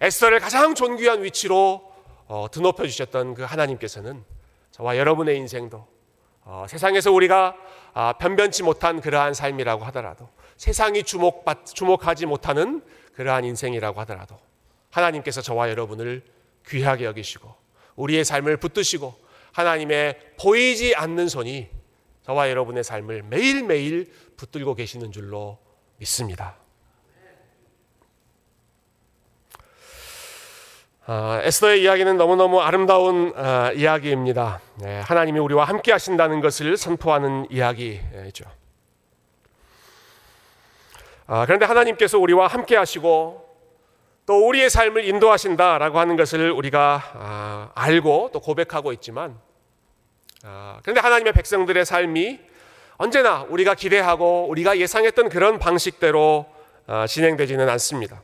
에스더를 0.00 0.40
가장 0.40 0.74
존귀한 0.74 1.22
위치로 1.22 1.92
어, 2.26 2.46
드높여 2.50 2.86
주셨던 2.86 3.34
그 3.34 3.42
하나님께서는 3.42 4.24
저와 4.70 4.96
여러분의 4.96 5.36
인생도 5.36 5.86
어, 6.44 6.66
세상에서 6.68 7.12
우리가 7.12 7.56
아, 7.94 8.14
변변치 8.14 8.62
못한 8.62 9.00
그러한 9.00 9.34
삶이라고 9.34 9.84
하더라도 9.86 10.28
세상이 10.56 11.04
주목받, 11.04 11.66
주목하지 11.66 12.26
못하는 12.26 12.82
그러한 13.14 13.44
인생이라고 13.44 14.00
하더라도 14.00 14.38
하나님께서 14.90 15.42
저와 15.42 15.70
여러분을 15.70 16.22
귀하게 16.66 17.04
여기시고 17.04 17.54
우리의 17.96 18.24
삶을 18.24 18.56
붙드시고 18.58 19.14
하나님의 19.52 20.18
보이지 20.40 20.94
않는 20.94 21.28
손이 21.28 21.68
저와 22.22 22.50
여러분의 22.50 22.82
삶을 22.84 23.24
매일매일 23.24 24.12
붙들고 24.36 24.74
계시는 24.74 25.12
줄로 25.12 25.58
믿습니다. 25.98 26.56
아, 31.06 31.38
에스더의 31.42 31.82
이야기는 31.82 32.16
너무너무 32.16 32.62
아름다운 32.62 33.34
아, 33.36 33.70
이야기입니다. 33.72 34.60
네, 34.80 35.00
하나님이 35.00 35.38
우리와 35.38 35.66
함께 35.66 35.92
하신다는 35.92 36.40
것을 36.40 36.78
선포하는 36.78 37.46
이야기죠. 37.50 38.46
아, 41.26 41.46
그런데 41.46 41.64
하나님께서 41.64 42.18
우리와 42.18 42.46
함께 42.46 42.76
하시고 42.76 43.44
또 44.26 44.48
우리의 44.48 44.68
삶을 44.68 45.04
인도하신다라고 45.06 45.98
하는 45.98 46.16
것을 46.16 46.50
우리가 46.50 47.02
아, 47.14 47.70
알고 47.74 48.30
또 48.32 48.40
고백하고 48.40 48.92
있지만 48.92 49.38
아, 50.44 50.78
그런데 50.82 51.00
하나님의 51.00 51.32
백성들의 51.32 51.84
삶이 51.84 52.40
언제나 52.96 53.46
우리가 53.48 53.74
기대하고 53.74 54.48
우리가 54.48 54.78
예상했던 54.78 55.30
그런 55.30 55.58
방식대로 55.58 56.46
아, 56.86 57.06
진행되지는 57.06 57.68
않습니다. 57.70 58.22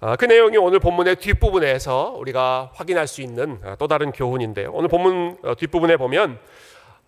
아, 0.00 0.16
그 0.16 0.26
내용이 0.26 0.56
오늘 0.58 0.78
본문의 0.78 1.16
뒷부분에서 1.16 2.16
우리가 2.18 2.72
확인할 2.74 3.06
수 3.06 3.22
있는 3.22 3.60
아, 3.64 3.76
또 3.76 3.88
다른 3.88 4.12
교훈인데요. 4.12 4.70
오늘 4.72 4.88
본문 4.88 5.38
어, 5.42 5.54
뒷부분에 5.54 5.96
보면 5.96 6.38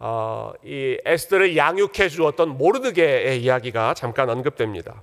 어, 0.06 0.52
이 0.62 0.98
에스더를 1.06 1.56
양육해 1.56 2.10
주었던 2.10 2.58
모르드게의 2.58 3.42
이야기가 3.42 3.94
잠깐 3.94 4.28
언급됩니다. 4.28 5.02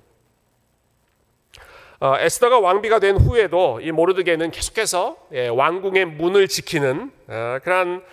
어, 1.98 2.14
에스더가 2.20 2.60
왕비가 2.60 3.00
된 3.00 3.16
후에도 3.16 3.80
이 3.80 3.90
모르드게는 3.90 4.52
계속해서 4.52 5.16
예, 5.32 5.48
왕궁의 5.48 6.04
문을 6.04 6.46
지키는 6.46 7.10
그러한 7.26 8.04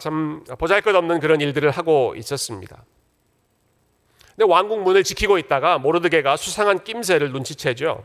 참 0.00 0.42
보잘것없는 0.58 1.20
그런 1.20 1.42
일들을 1.42 1.70
하고 1.70 2.14
있었습니다. 2.16 2.82
근데 4.34 4.50
왕궁 4.50 4.82
문을 4.82 5.04
지키고 5.04 5.36
있다가 5.36 5.76
모르드게가 5.76 6.38
수상한 6.38 6.84
낌새를 6.84 7.32
눈치채죠. 7.32 8.02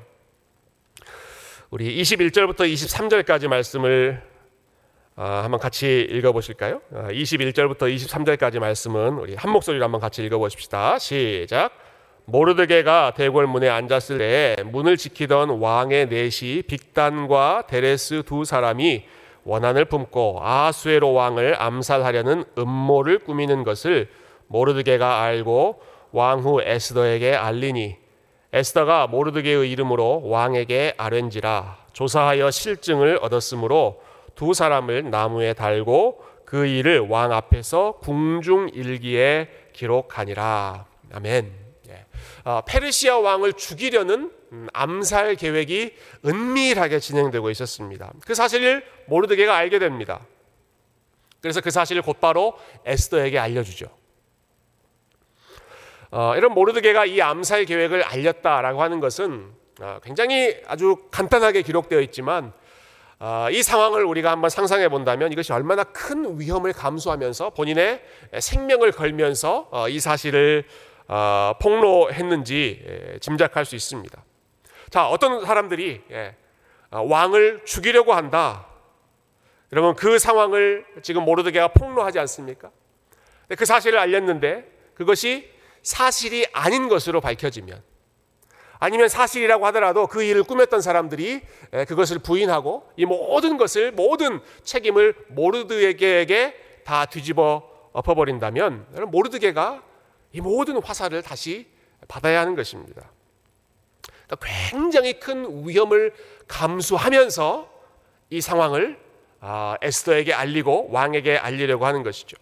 우리 1.70 2.02
21절부터 2.02 2.70
23절까지 2.70 3.48
말씀을 3.48 4.22
아, 5.22 5.44
한번 5.44 5.60
같이 5.60 6.08
읽어보실까요? 6.10 6.80
21절부터 6.94 7.84
아, 7.84 7.88
23절까지 7.88 8.60
말씀은 8.60 9.18
우리 9.18 9.36
한 9.36 9.52
목소리로 9.52 9.84
한번 9.84 10.00
같이 10.00 10.24
읽어보십시다. 10.24 10.98
시작. 10.98 11.74
모르드게가 12.24 13.16
대궐 13.18 13.46
문에 13.46 13.68
앉았을 13.68 14.18
때 14.20 14.56
문을 14.64 14.96
지키던 14.96 15.60
왕의 15.60 16.08
넷이 16.08 16.62
빅단과 16.62 17.66
데레스 17.68 18.24
두 18.26 18.46
사람이 18.46 19.04
원한을 19.44 19.84
품고 19.84 20.40
아수에로 20.42 21.12
왕을 21.12 21.62
암살하려는 21.62 22.46
음모를 22.58 23.20
꾸미는 23.20 23.66
것을 23.66 24.08
모르드게가 24.48 25.22
알고 25.22 25.82
왕후 26.14 26.62
에스더에게 26.64 27.36
알리니 27.36 27.98
에스더가 28.54 29.08
모르드게의 29.08 29.70
이름으로 29.70 30.30
왕에게 30.30 30.94
아렌지라 30.96 31.80
조사하여 31.92 32.52
실증을 32.52 33.20
얻었으므로 33.22 34.08
두 34.40 34.54
사람을 34.54 35.10
나무에 35.10 35.52
달고 35.52 36.24
그 36.46 36.66
일을 36.66 37.00
왕 37.10 37.34
앞에서 37.34 37.98
궁중 38.00 38.70
일기에 38.74 39.50
기록하니라. 39.74 40.86
아멘. 41.12 41.54
예. 41.90 42.06
어, 42.46 42.62
페르시아 42.66 43.18
왕을 43.18 43.52
죽이려는 43.52 44.32
음, 44.54 44.68
암살 44.72 45.36
계획이 45.36 45.94
은밀하게 46.26 47.00
진행되고 47.00 47.50
있었습니다. 47.50 48.14
그 48.26 48.34
사실을 48.34 48.86
모르드게가 49.08 49.54
알게 49.58 49.78
됩니다. 49.78 50.26
그래서 51.42 51.60
그 51.60 51.70
사실을 51.70 52.02
곧바로 52.02 52.58
에스더에게 52.86 53.38
알려주죠. 53.38 53.88
어, 56.12 56.34
이런 56.38 56.54
모르드게가 56.54 57.06
이 57.08 57.20
암살 57.20 57.66
계획을 57.66 58.04
알렸다라고 58.04 58.82
하는 58.82 59.02
것은 59.02 59.52
어, 59.82 60.00
굉장히 60.02 60.56
아주 60.66 60.96
간단하게 61.12 61.62
기록되어 61.62 62.00
있지만 62.00 62.46
어, 62.46 62.54
이 63.52 63.62
상황을 63.62 64.06
우리가 64.06 64.32
한번 64.32 64.50
상상해 64.50 64.88
본다면 64.88 65.32
이것이 65.32 65.52
얼마나 65.52 65.84
큰 65.84 66.40
위험을 66.40 66.72
감수하면서 66.72 67.50
본인의 67.52 68.02
생명을 68.40 68.94
걸면서 68.94 69.68
어, 69.72 69.90
이 69.90 70.00
사실을 70.00 70.64
어, 71.10 71.54
폭로했는지 71.60 72.84
예, 72.88 73.20
짐작할 73.20 73.66
수 73.66 73.76
있습니다. 73.76 74.24
자, 74.90 75.10
어떤 75.10 75.44
사람들이 75.44 76.02
예, 76.12 76.36
어, 76.92 77.02
왕을 77.02 77.66
죽이려고 77.66 78.14
한다. 78.14 78.68
여러분 79.74 79.96
그 79.96 80.18
상황을 80.18 80.86
지금 81.02 81.24
모르드게가 81.26 81.70
폭로하지 81.70 82.20
않습니까? 82.20 82.72
그 83.58 83.66
사실을 83.66 84.00
알렸는데 84.00 84.66
그것이 84.94 85.52
사실이 85.84 86.48
아닌 86.54 86.88
것으로 86.88 87.22
밝혀지면 87.22 87.82
아니면 88.80 89.10
사실이라고 89.10 89.66
하더라도 89.68 90.08
그 90.08 90.24
일을 90.24 90.44
꾸몄던 90.44 90.82
사람들이 90.82 91.42
그것을 91.88 92.20
부인하고 92.20 92.90
이 92.96 93.06
모든 93.06 93.58
것을 93.58 93.92
모든 93.92 94.40
책임을 94.64 95.16
모르드게에게 95.28 96.56
다 96.86 97.06
뒤집어 97.06 97.70
엎어버린다면 97.92 99.10
모르드게가 99.12 99.84
이 100.32 100.42
모든 100.42 100.82
화살을 100.82 101.22
다시 101.22 101.68
받아야 102.08 102.40
하는 102.40 102.56
것입니다. 102.56 103.12
그러니까 104.28 104.48
굉장히 104.72 105.20
큰 105.20 105.68
위험을 105.68 106.14
감수하면서 106.48 107.70
이 108.30 108.42
상황을 108.42 108.98
아, 109.42 109.78
에스더에게 109.82 110.34
알리고 110.34 110.90
왕에게 110.92 111.38
알리려고 111.38 111.86
하는 111.86 112.04
것이죠. 112.04 112.38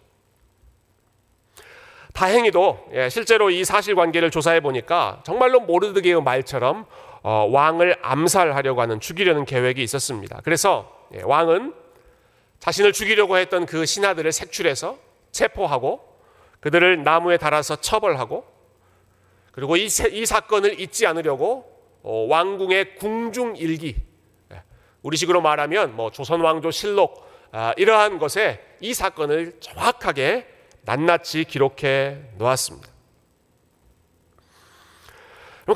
다행히도 2.18 2.88
예, 2.94 3.08
실제로 3.10 3.48
이 3.48 3.64
사실관계를 3.64 4.32
조사해 4.32 4.58
보니까 4.58 5.22
정말로 5.24 5.60
모르드게의 5.60 6.20
말처럼 6.20 6.84
어, 7.22 7.46
왕을 7.48 7.96
암살하려고 8.02 8.80
하는 8.80 8.98
죽이려는 8.98 9.44
계획이 9.44 9.80
있었습니다. 9.84 10.40
그래서 10.42 11.06
예, 11.14 11.22
왕은 11.22 11.74
자신을 12.58 12.92
죽이려고 12.92 13.36
했던 13.36 13.66
그 13.66 13.86
신하들을 13.86 14.32
색출해서 14.32 14.98
체포하고 15.30 16.00
그들을 16.58 17.04
나무에 17.04 17.36
달아서 17.36 17.76
처벌하고 17.76 18.44
그리고 19.52 19.76
이, 19.76 19.84
이 19.84 20.26
사건을 20.26 20.80
잊지 20.80 21.06
않으려고 21.06 21.70
어, 22.02 22.26
왕궁의 22.28 22.96
궁중일기 22.96 23.94
예, 24.54 24.62
우리식으로 25.02 25.40
말하면 25.40 25.94
뭐 25.94 26.10
조선 26.10 26.40
왕조 26.40 26.72
실록 26.72 27.28
아, 27.52 27.74
이러한 27.76 28.18
것에 28.18 28.60
이 28.80 28.92
사건을 28.92 29.60
정확하게 29.60 30.57
낱낱이 30.88 31.44
기록해 31.44 32.16
놓았습니다. 32.38 32.88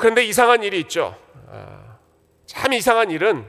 그런데 0.00 0.24
이상한 0.24 0.62
일이 0.62 0.80
있죠. 0.80 1.14
아, 1.50 1.98
참 2.46 2.72
이상한 2.72 3.10
일은 3.10 3.44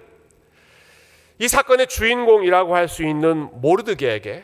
이 1.39 1.47
사건의 1.47 1.87
주인공이라고 1.87 2.75
할 2.75 2.89
수 2.89 3.03
있는 3.05 3.49
모르드게에게 3.61 4.43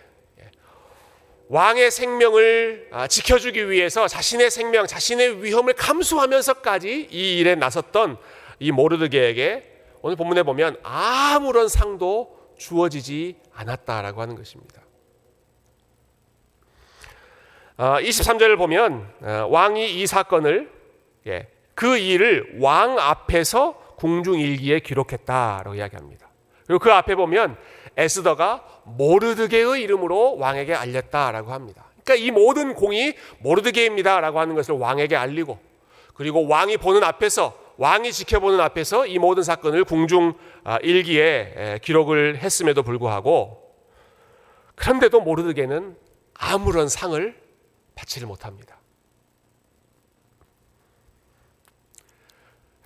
왕의 1.49 1.91
생명을 1.91 2.87
아, 2.91 3.07
지켜주기 3.07 3.69
위해서 3.69 4.07
자신의 4.07 4.49
생명, 4.49 4.87
자신의 4.87 5.43
위험을 5.43 5.73
감수하면서까지 5.73 7.09
이 7.11 7.37
일에 7.39 7.55
나섰던 7.55 8.17
이 8.59 8.71
모르드게에게 8.71 9.81
오늘 10.01 10.15
본문에 10.15 10.43
보면 10.43 10.77
아무런 10.83 11.67
상도 11.67 12.53
주어지지 12.57 13.35
않았다라고 13.51 14.21
하는 14.21 14.35
것입니다. 14.35 14.78
23절을 17.79 18.53
아, 18.53 18.57
보면 18.57 19.07
아, 19.23 19.47
왕이 19.49 20.01
이 20.01 20.05
사건을 20.05 20.69
예, 21.27 21.47
그 21.75 21.97
일을 21.97 22.57
왕 22.59 22.99
앞에서 22.99 23.95
궁중일기에 23.97 24.79
기록했다라고 24.79 25.75
이야기합니다. 25.75 26.27
그리고 26.67 26.79
그 26.79 26.91
앞에 26.91 27.15
보면 27.15 27.57
에스더가 27.95 28.63
모르드게의 28.83 29.81
이름으로 29.81 30.37
왕에게 30.37 30.73
알렸다라고 30.73 31.51
합니다. 31.53 31.85
그러니까 32.03 32.15
이 32.15 32.31
모든 32.31 32.73
공이 32.73 33.13
모르드게입니다라고 33.39 34.39
하는 34.39 34.55
것을 34.55 34.75
왕에게 34.75 35.15
알리고 35.15 35.57
그리고 36.13 36.47
왕이 36.47 36.77
보는 36.77 37.03
앞에서 37.03 37.57
왕이 37.77 38.11
지켜보는 38.11 38.59
앞에서 38.59 39.07
이 39.07 39.19
모든 39.19 39.41
사건을 39.41 39.85
궁중 39.85 40.33
아, 40.65 40.77
일기에 40.81 41.79
기록을 41.81 42.39
했음에도 42.39 42.83
불구하고 42.83 43.73
그런데도 44.75 45.21
모르드게는 45.21 45.95
아무런 46.33 46.89
상을 46.89 47.48
받지를 47.99 48.27
못합니다. 48.27 48.77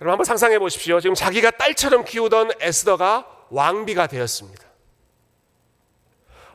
여러분 0.00 0.12
한번 0.12 0.24
상상해 0.24 0.58
보십시오. 0.58 1.00
지금 1.00 1.14
자기가 1.14 1.52
딸처럼 1.52 2.04
키우던 2.04 2.50
에스더가 2.60 3.46
왕비가 3.50 4.08
되었습니다. 4.08 4.64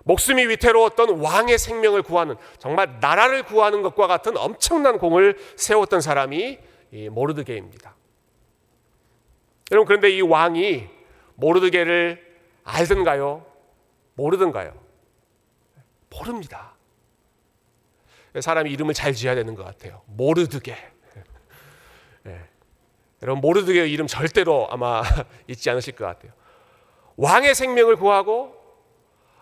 목숨이 0.04 0.48
위태로웠던 0.48 1.20
왕의 1.20 1.58
생명을 1.58 2.04
구하는 2.04 2.36
정말 2.58 3.00
나라를 3.00 3.44
구하는 3.44 3.82
것과 3.82 4.08
같은 4.08 4.36
엄청난 4.38 4.98
공을 4.98 5.38
세웠던 5.56 6.02
사람이 6.02 6.60
모르드게입니다. 7.12 7.96
여러분 9.72 9.88
그런데 9.88 10.10
이 10.10 10.22
왕이 10.22 10.88
모르드게를 11.36 12.28
알든가요? 12.64 13.46
모르든가요? 14.16 14.74
모릅니다. 16.10 16.79
사람이 18.40 18.72
이름을 18.72 18.94
잘 18.94 19.14
지어야 19.14 19.36
되는 19.36 19.56
것 19.56 19.64
같아요. 19.64 20.02
모르드게. 20.06 20.76
네. 22.24 22.40
여러분 23.22 23.42
모르드게의 23.42 23.92
이름 23.92 24.08
절대로 24.08 24.68
아마 24.70 25.02
잊지 25.48 25.70
않으실 25.70 25.96
것 25.96 26.06
같아요. 26.06 26.32
왕의 27.18 27.56
생명을 27.56 27.98
구하고 27.98 28.60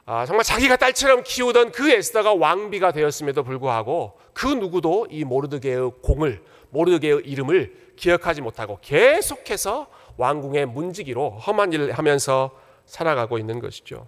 아, 0.10 0.26
정말 0.26 0.45
자기가 0.45 0.78
딸처럼 0.78 1.23
키우던 1.23 1.73
그 1.73 1.91
에스더가 1.91 2.34
왕비가 2.36 2.93
되었음에도 2.93 3.43
불구하고 3.43 4.17
그 4.34 4.47
누구도 4.47 5.08
이 5.10 5.26
모르드게의 5.26 5.91
공을 6.02 6.41
모르드게의 6.69 7.23
이름을 7.26 7.93
기억하지 7.97 8.41
못하고 8.41 8.80
계속해서 8.82 9.88
왕궁의 10.15 10.67
문지기로 10.67 11.32
험한 11.32 11.73
일을 11.73 11.91
하면서 11.91 12.52
살아가고 12.86 13.38
있는 13.38 13.60
것이죠. 13.60 14.08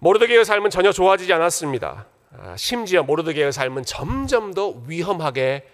모르드게의 0.00 0.44
삶은 0.44 0.70
전혀 0.70 0.92
좋아지지 0.92 1.32
않았습니다. 1.32 2.06
아, 2.38 2.56
심지어 2.56 3.02
모르드게의 3.02 3.52
삶은 3.52 3.84
점점 3.84 4.54
더 4.54 4.74
위험하게 4.86 5.66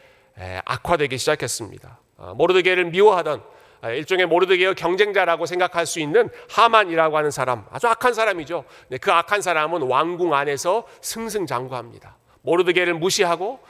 악화되기 0.65 1.19
시작했습니다. 1.19 1.99
아, 2.17 2.33
모르드게를 2.35 2.87
미워하던 2.87 3.43
아, 3.83 3.91
일종의 3.91 4.25
모르드게의 4.27 4.77
경쟁자라고 4.77 5.45
생각할 5.45 5.85
수 5.85 6.01
있는 6.01 6.31
하만이라고 6.49 7.19
하는 7.19 7.31
사람, 7.31 7.67
아주 7.71 7.87
악한 7.87 8.15
사람이죠. 8.15 8.65
그 9.03 9.13
악한 9.13 9.43
사람은 9.43 9.83
왕궁 9.83 10.33
안에서 10.33 10.87
승승장구합니다. 11.03 12.17
모르드게를 12.41 12.95
무시하고 12.95 13.61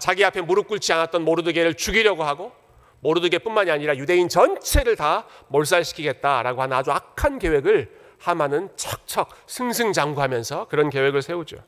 자기 0.00 0.24
앞에 0.24 0.40
무릎 0.40 0.68
꿇지 0.68 0.92
않았던 0.92 1.22
모르드게를 1.22 1.74
죽이려고 1.74 2.22
하고 2.22 2.52
모르드게뿐만이 3.00 3.70
아니라 3.72 3.96
유대인 3.96 4.28
전체를 4.28 4.94
다 4.96 5.26
몰살시키겠다라고 5.48 6.62
하는 6.62 6.76
아주 6.76 6.92
악한 6.92 7.40
계획을 7.40 8.05
하만은 8.18 8.70
척척 8.76 9.30
승승장구하면서 9.46 10.68
그런 10.68 10.90
계획을 10.90 11.22
세우죠. 11.22 11.58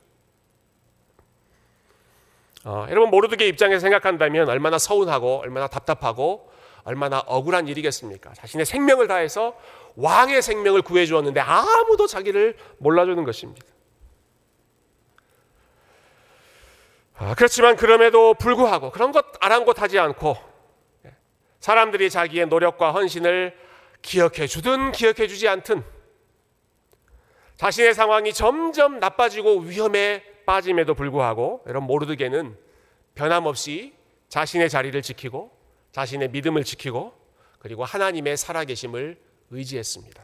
어, 2.65 2.85
여러분 2.89 3.09
모르드게 3.09 3.47
입장에서 3.47 3.79
생각한다면 3.79 4.49
얼마나 4.49 4.77
서운하고 4.77 5.39
얼마나 5.39 5.67
답답하고 5.67 6.51
얼마나 6.83 7.19
억울한 7.19 7.67
일이겠습니까? 7.67 8.33
자신의 8.33 8.65
생명을 8.65 9.07
다해서 9.07 9.57
왕의 9.95 10.41
생명을 10.41 10.81
구해 10.81 11.05
주었는데 11.05 11.39
아무도 11.39 12.07
자기를 12.07 12.57
몰라주는 12.77 13.23
것입니다. 13.23 13.65
아, 17.15 17.35
그렇지만 17.35 17.75
그럼에도 17.75 18.33
불구하고 18.33 18.91
그런 18.91 19.11
것 19.11 19.25
아랑곳하지 19.41 19.99
않고 19.99 20.37
사람들이 21.59 22.09
자기의 22.09 22.47
노력과 22.47 22.91
헌신을 22.91 23.57
기억해 24.01 24.47
주든 24.47 24.93
기억해 24.93 25.27
주지 25.27 25.47
않든 25.47 25.83
자신의 27.59 27.93
상황이 27.93 28.31
점점 28.31 28.99
나빠지고 28.99 29.59
위험에 29.59 30.23
빠짐에도 30.45 30.93
불구하고 30.93 31.61
여러분 31.67 31.87
모르드게는 31.87 32.57
변함없이 33.15 33.93
자신의 34.29 34.69
자리를 34.69 35.01
지키고 35.01 35.51
자신의 35.91 36.29
믿음을 36.29 36.63
지키고 36.63 37.13
그리고 37.59 37.83
하나님의 37.83 38.37
살아계심을 38.37 39.17
의지했습니다. 39.49 40.23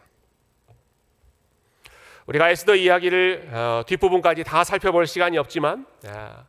우리가 2.28 2.52
에스더 2.52 2.76
이야기를 2.76 3.50
어, 3.52 3.84
뒷부분까지 3.86 4.46
다 4.46 4.64
살펴볼 4.64 5.06
시간이 5.06 5.38
없지만 5.38 5.86
아, 6.08 6.46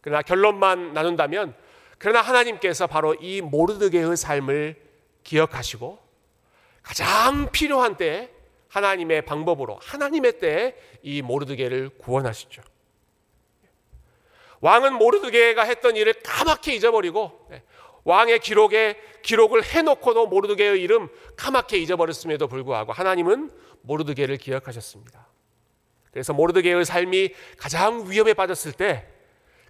그러나 0.00 0.22
결론만 0.22 0.94
나눈다면 0.94 1.54
그러나 1.98 2.22
하나님께서 2.22 2.86
바로 2.86 3.12
이 3.20 3.42
모르드게의 3.42 4.16
삶을 4.16 4.80
기억하시고 5.22 5.98
가장 6.82 7.50
필요한 7.52 7.98
때에 7.98 8.39
하나님의 8.70 9.22
방법으로 9.22 9.78
하나님의 9.82 10.38
때에 10.38 10.74
이 11.02 11.22
모르드게를 11.22 11.90
구원하시죠. 11.98 12.62
왕은 14.60 14.94
모르드게가 14.94 15.64
했던 15.64 15.96
일을 15.96 16.14
까맣게 16.22 16.74
잊어버리고 16.74 17.48
예, 17.52 17.62
왕의 18.04 18.40
기록에 18.40 18.96
기록을 19.22 19.64
해놓고도 19.64 20.26
모르드게의 20.28 20.80
이름 20.80 21.08
까맣게 21.36 21.78
잊어버렸음에도 21.78 22.46
불구하고 22.46 22.92
하나님은 22.92 23.50
모르드게를 23.82 24.36
기억하셨습니다. 24.36 25.26
그래서 26.12 26.32
모르드게의 26.32 26.84
삶이 26.84 27.30
가장 27.56 28.10
위험에 28.10 28.34
빠졌을 28.34 28.72
때 28.72 29.06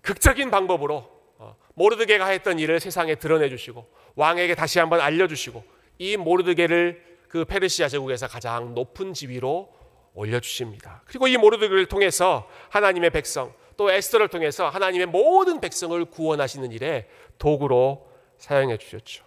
극적인 0.02 0.50
방법으로 0.50 1.20
어, 1.38 1.56
모르드게가 1.74 2.26
했던 2.26 2.58
일을 2.58 2.80
세상에 2.80 3.14
드러내 3.14 3.48
주시고 3.48 3.88
왕에게 4.14 4.54
다시 4.54 4.78
한번 4.78 5.00
알려 5.00 5.26
주시고 5.26 5.64
이 5.98 6.16
모르드게를 6.16 7.09
그 7.30 7.44
페르시아 7.44 7.88
제국에서 7.88 8.26
가장 8.26 8.74
높은 8.74 9.14
지위로 9.14 9.72
올려 10.14 10.40
주십니다. 10.40 11.00
그리고 11.06 11.28
이 11.28 11.36
모르드게를 11.36 11.86
통해서 11.86 12.50
하나님의 12.70 13.10
백성 13.10 13.54
또 13.76 13.88
에스더를 13.88 14.26
통해서 14.26 14.68
하나님의 14.68 15.06
모든 15.06 15.60
백성을 15.60 16.04
구원하시는 16.06 16.72
일에 16.72 17.08
도구로 17.38 18.10
사용해 18.38 18.78
주셨죠. 18.78 19.24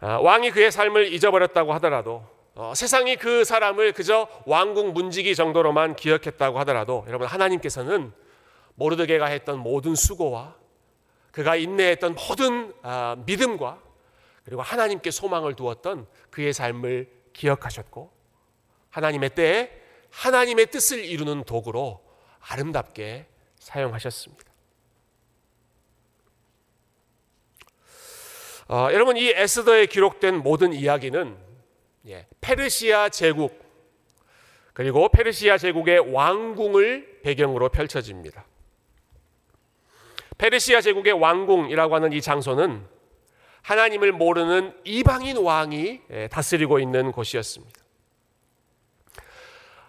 아, 0.00 0.16
왕이 0.16 0.50
그의 0.50 0.72
삶을 0.72 1.12
잊어버렸다고 1.12 1.74
하더라도 1.74 2.24
어, 2.54 2.72
세상이 2.74 3.16
그 3.16 3.44
사람을 3.44 3.92
그저 3.92 4.28
왕궁 4.46 4.94
문지기 4.94 5.34
정도로만 5.34 5.94
기억했다고 5.94 6.58
하더라도 6.60 7.04
여러분 7.06 7.26
하나님께서는 7.26 8.12
모르드게가 8.76 9.26
했던 9.26 9.58
모든 9.58 9.94
수고와 9.94 10.56
그가 11.32 11.56
인내했던 11.56 12.14
모든 12.14 12.72
아, 12.82 13.16
믿음과 13.26 13.87
그리고 14.48 14.62
하나님께 14.62 15.10
소망을 15.10 15.56
두었던 15.56 16.06
그의 16.30 16.54
삶을 16.54 17.06
기억하셨고 17.34 18.10
하나님의 18.88 19.34
때에 19.34 19.70
하나님의 20.08 20.70
뜻을 20.70 21.04
이루는 21.04 21.44
도구로 21.44 22.02
아름답게 22.40 23.26
사용하셨습니다. 23.58 24.44
어, 28.68 28.88
여러분 28.90 29.18
이 29.18 29.28
에스더에 29.28 29.84
기록된 29.84 30.38
모든 30.38 30.72
이야기는 30.72 31.36
예, 32.06 32.26
페르시아 32.40 33.10
제국 33.10 33.62
그리고 34.72 35.10
페르시아 35.10 35.58
제국의 35.58 36.10
왕궁을 36.14 37.20
배경으로 37.22 37.68
펼쳐집니다. 37.68 38.46
페르시아 40.38 40.80
제국의 40.80 41.12
왕궁이라고 41.12 41.94
하는 41.94 42.14
이 42.14 42.22
장소는 42.22 42.96
하나님을 43.68 44.12
모르는 44.12 44.72
이방인 44.84 45.36
왕이 45.36 46.00
예, 46.10 46.28
다스리고 46.28 46.78
있는 46.78 47.12
곳이었습니다. 47.12 47.78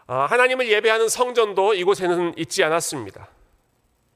어, 0.07 0.13
하나님을 0.29 0.69
예배하는 0.69 1.07
성전도 1.07 1.75
이곳에는 1.75 2.33
있지 2.37 2.61
않았습니다. 2.61 3.29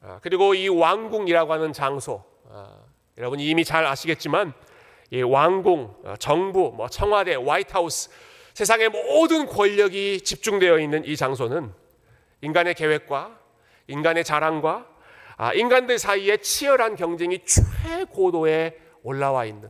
어, 0.02 0.20
그리고 0.22 0.54
이 0.54 0.68
왕궁이라고 0.68 1.54
하는 1.54 1.72
장소, 1.72 2.26
어, 2.44 2.86
여러분이 3.18 3.48
이미 3.48 3.64
잘 3.64 3.86
아시겠지만 3.86 4.52
이 5.12 5.22
왕궁, 5.22 5.96
정부, 6.20 6.74
뭐 6.76 6.90
청와대, 6.90 7.36
화이트하우스 7.36 8.10
세상의 8.54 8.90
모든 8.90 9.46
권력이 9.46 10.22
집중되어 10.26 10.80
있는 10.80 11.06
이 11.06 11.16
장소는 11.16 11.74
인간의 12.42 12.74
계획과 12.74 13.40
인간의 13.88 14.26
자랑과 14.26 14.88
아, 15.38 15.54
인간들 15.54 16.00
사이에 16.00 16.36
치열한 16.38 16.98
경쟁이 16.98 17.40
최고도에 17.46 18.83
올라와 19.04 19.46
있는 19.46 19.70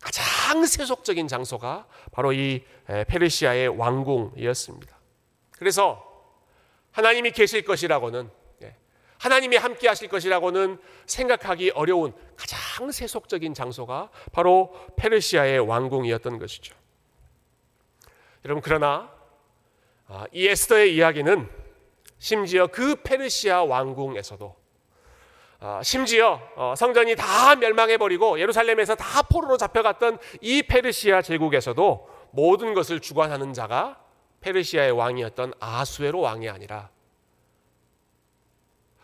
가장 0.00 0.64
세속적인 0.64 1.28
장소가 1.28 1.86
바로 2.12 2.32
이 2.32 2.64
페르시아의 2.86 3.68
왕궁이었습니다. 3.68 4.96
그래서 5.52 6.04
하나님이 6.92 7.32
계실 7.32 7.64
것이라고는 7.64 8.30
예, 8.62 8.76
하나님이 9.18 9.56
함께 9.56 9.88
하실 9.88 10.08
것이라고는 10.08 10.80
생각하기 11.06 11.70
어려운 11.70 12.12
가장 12.36 12.90
세속적인 12.90 13.54
장소가 13.54 14.10
바로 14.32 14.74
페르시아의 14.96 15.60
왕궁이었던 15.60 16.38
것이죠. 16.38 16.74
여러분 18.44 18.62
그러나 18.62 19.12
아, 20.06 20.26
이 20.32 20.46
에스더의 20.46 20.94
이야기는 20.94 21.48
심지어 22.18 22.66
그 22.66 22.96
페르시아 23.02 23.62
왕궁에서도 23.64 24.46
아, 24.46 24.57
심지어 25.82 26.40
어, 26.54 26.74
성전이 26.76 27.16
다 27.16 27.56
멸망해버리고 27.56 28.38
예루살렘에서 28.38 28.94
다 28.94 29.22
포로로 29.22 29.56
잡혀갔던 29.56 30.18
이 30.40 30.62
페르시아 30.62 31.22
제국에서도 31.22 32.08
모든 32.30 32.74
것을 32.74 33.00
주관하는 33.00 33.52
자가 33.52 34.00
페르시아의 34.40 34.92
왕이었던 34.92 35.54
아수에로 35.58 36.20
왕이 36.20 36.48
아니라 36.48 36.90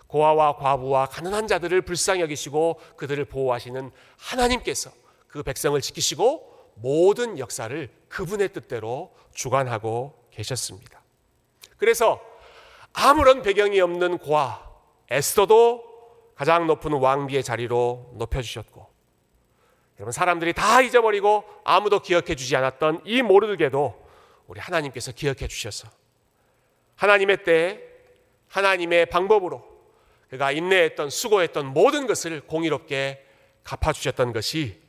고아와 0.07 0.57
과부와 0.57 1.07
가난한 1.07 1.49
자들을 1.49 1.83
불쌍히 1.83 2.21
여기시고 2.21 2.81
그들을 2.97 3.25
보호하시는 3.25 3.91
하나님께서 4.17 4.93
그 5.27 5.43
백성을 5.43 5.81
지키시고 5.81 6.73
모든 6.77 7.41
역사를 7.41 7.91
그분의 8.09 8.53
뜻대로 8.53 9.13
주관하고 9.35 10.15
계셨습니다. 10.31 11.03
그래서 11.77 12.21
아무런 12.93 13.43
배경이 13.43 13.81
없는 13.81 14.19
고아 14.19 14.63
에스더도 15.11 15.94
가장 16.35 16.67
높은 16.67 16.93
왕비의 16.93 17.43
자리로 17.43 18.13
높여주셨고 18.15 18.95
여러분 19.99 20.13
사람들이 20.13 20.53
다 20.53 20.81
잊어버리고 20.81 21.45
아무도 21.65 22.01
기억해 22.01 22.35
주지 22.35 22.57
않았던 22.57 23.03
이 23.05 23.23
모르게도 23.23 24.05
우리 24.47 24.61
하나님께서 24.61 25.13
기억해 25.13 25.47
주셔서 25.47 25.89
하나님의 26.97 27.45
때에 27.45 27.81
하나님의 28.49 29.07
방법으로 29.07 29.65
그가 30.29 30.53
인내했던 30.53 31.11
수고했던 31.11 31.67
모든 31.67 32.07
것을 32.07 32.41
공의롭게 32.43 33.25
갚아주셨던 33.63 34.33
것이 34.33 34.83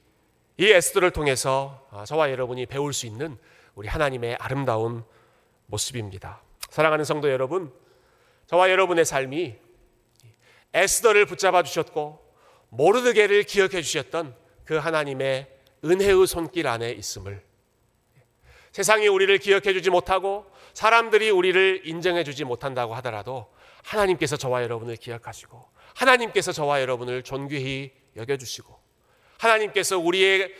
이 0.57 0.65
에스더를 0.65 1.11
통해서 1.11 1.87
아, 1.91 2.05
저와 2.05 2.31
여러분이 2.31 2.65
배울 2.65 2.93
수 2.93 3.05
있는 3.05 3.37
우리 3.75 3.87
하나님의 3.87 4.37
아름다운 4.39 5.03
모습입니다. 5.67 6.41
사랑하는 6.69 7.05
성도 7.05 7.29
여러분, 7.29 7.73
저와 8.47 8.69
여러분의 8.69 9.05
삶이 9.05 9.55
에스더를 10.75 11.25
붙잡아 11.25 11.63
주셨고 11.63 12.19
모르드게를 12.69 13.43
기억해 13.43 13.81
주셨던 13.81 14.35
그 14.65 14.75
하나님의 14.75 15.47
은혜의 15.83 16.27
손길 16.27 16.67
안에 16.67 16.91
있음을 16.91 17.41
세상이 18.73 19.07
우리를 19.07 19.37
기억해 19.37 19.71
주지 19.71 19.89
못하고 19.89 20.45
사람들이 20.73 21.29
우리를 21.29 21.83
인정해 21.85 22.25
주지 22.25 22.43
못한다고 22.43 22.93
하더라도 22.95 23.47
하나님께서 23.83 24.35
저와 24.35 24.63
여러분을 24.63 24.97
기억하시고 24.97 25.65
하나님께서 25.95 26.51
저와 26.51 26.81
여러분을 26.81 27.23
존귀히 27.23 27.91
여겨 28.17 28.35
주시고 28.35 28.77
하나님께서 29.37 29.97
우리의 29.97 30.53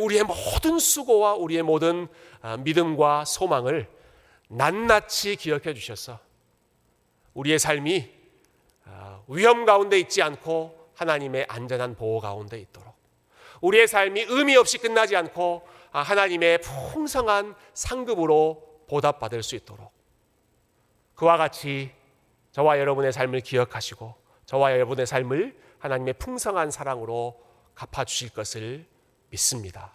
우리의 0.00 0.24
모든 0.24 0.80
수고와 0.80 1.34
우리의 1.34 1.62
모든 1.62 2.08
아, 2.42 2.56
믿음과 2.56 3.24
소망을 3.24 3.88
낱낱이 4.48 5.36
기억해 5.36 5.74
주셔서 5.74 6.18
우리의 7.34 7.58
삶이 7.58 8.10
아, 8.14 8.19
위험 9.28 9.64
가운데 9.64 9.98
있지 9.98 10.22
않고 10.22 10.90
하나님의 10.94 11.46
안전한 11.48 11.94
보호 11.94 12.20
가운데 12.20 12.58
있도록 12.58 12.94
우리의 13.60 13.86
삶이 13.88 14.26
의미 14.28 14.56
없이 14.56 14.78
끝나지 14.78 15.16
않고 15.16 15.66
아, 15.92 16.00
하나님의 16.02 16.60
풍성한 16.60 17.54
상급으로 17.74 18.84
보답받을 18.88 19.42
수 19.42 19.56
있도록 19.56 19.92
그와 21.14 21.36
같이 21.36 21.90
저와 22.52 22.78
여러분의 22.78 23.12
삶을 23.12 23.40
기억하시고 23.40 24.14
저와 24.46 24.72
여러분의 24.72 25.06
삶을 25.06 25.56
하나님의 25.78 26.14
풍성한 26.14 26.70
사랑으로 26.70 27.40
갚아 27.74 28.04
주실 28.04 28.30
것을 28.30 28.86
믿습니다. 29.30 29.92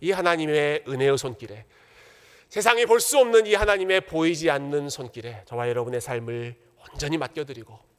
이 0.00 0.10
하나님의 0.10 0.84
은혜의 0.88 1.16
손길에 1.16 1.64
세상이 2.48 2.84
볼 2.86 3.00
수 3.00 3.18
없는 3.18 3.46
이 3.46 3.54
하나님의 3.54 4.02
보이지 4.02 4.50
않는 4.50 4.88
손길에 4.90 5.42
저와 5.46 5.68
여러분의 5.68 6.00
삶을 6.00 6.56
온전히 6.92 7.16
맡겨드리고 7.16 7.74
아, 7.74 7.91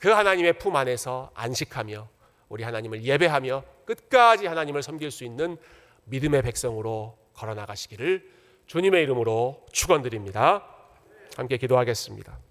그 0.00 0.08
하나님의 0.10 0.54
품 0.54 0.76
안에서 0.76 1.30
안식하며 1.34 2.08
우리 2.48 2.64
하나님을 2.64 3.04
예배하며 3.04 3.62
끝까지 3.84 4.46
하나님을 4.46 4.82
섬길 4.82 5.10
수 5.10 5.24
있는 5.24 5.56
믿음의 6.04 6.42
백성으로 6.42 7.16
걸어 7.34 7.54
나가시기를 7.54 8.28
주님의 8.66 9.02
이름으로 9.04 9.64
축원드립니다. 9.72 10.66
함께 11.36 11.56
기도하겠습니다. 11.56 12.49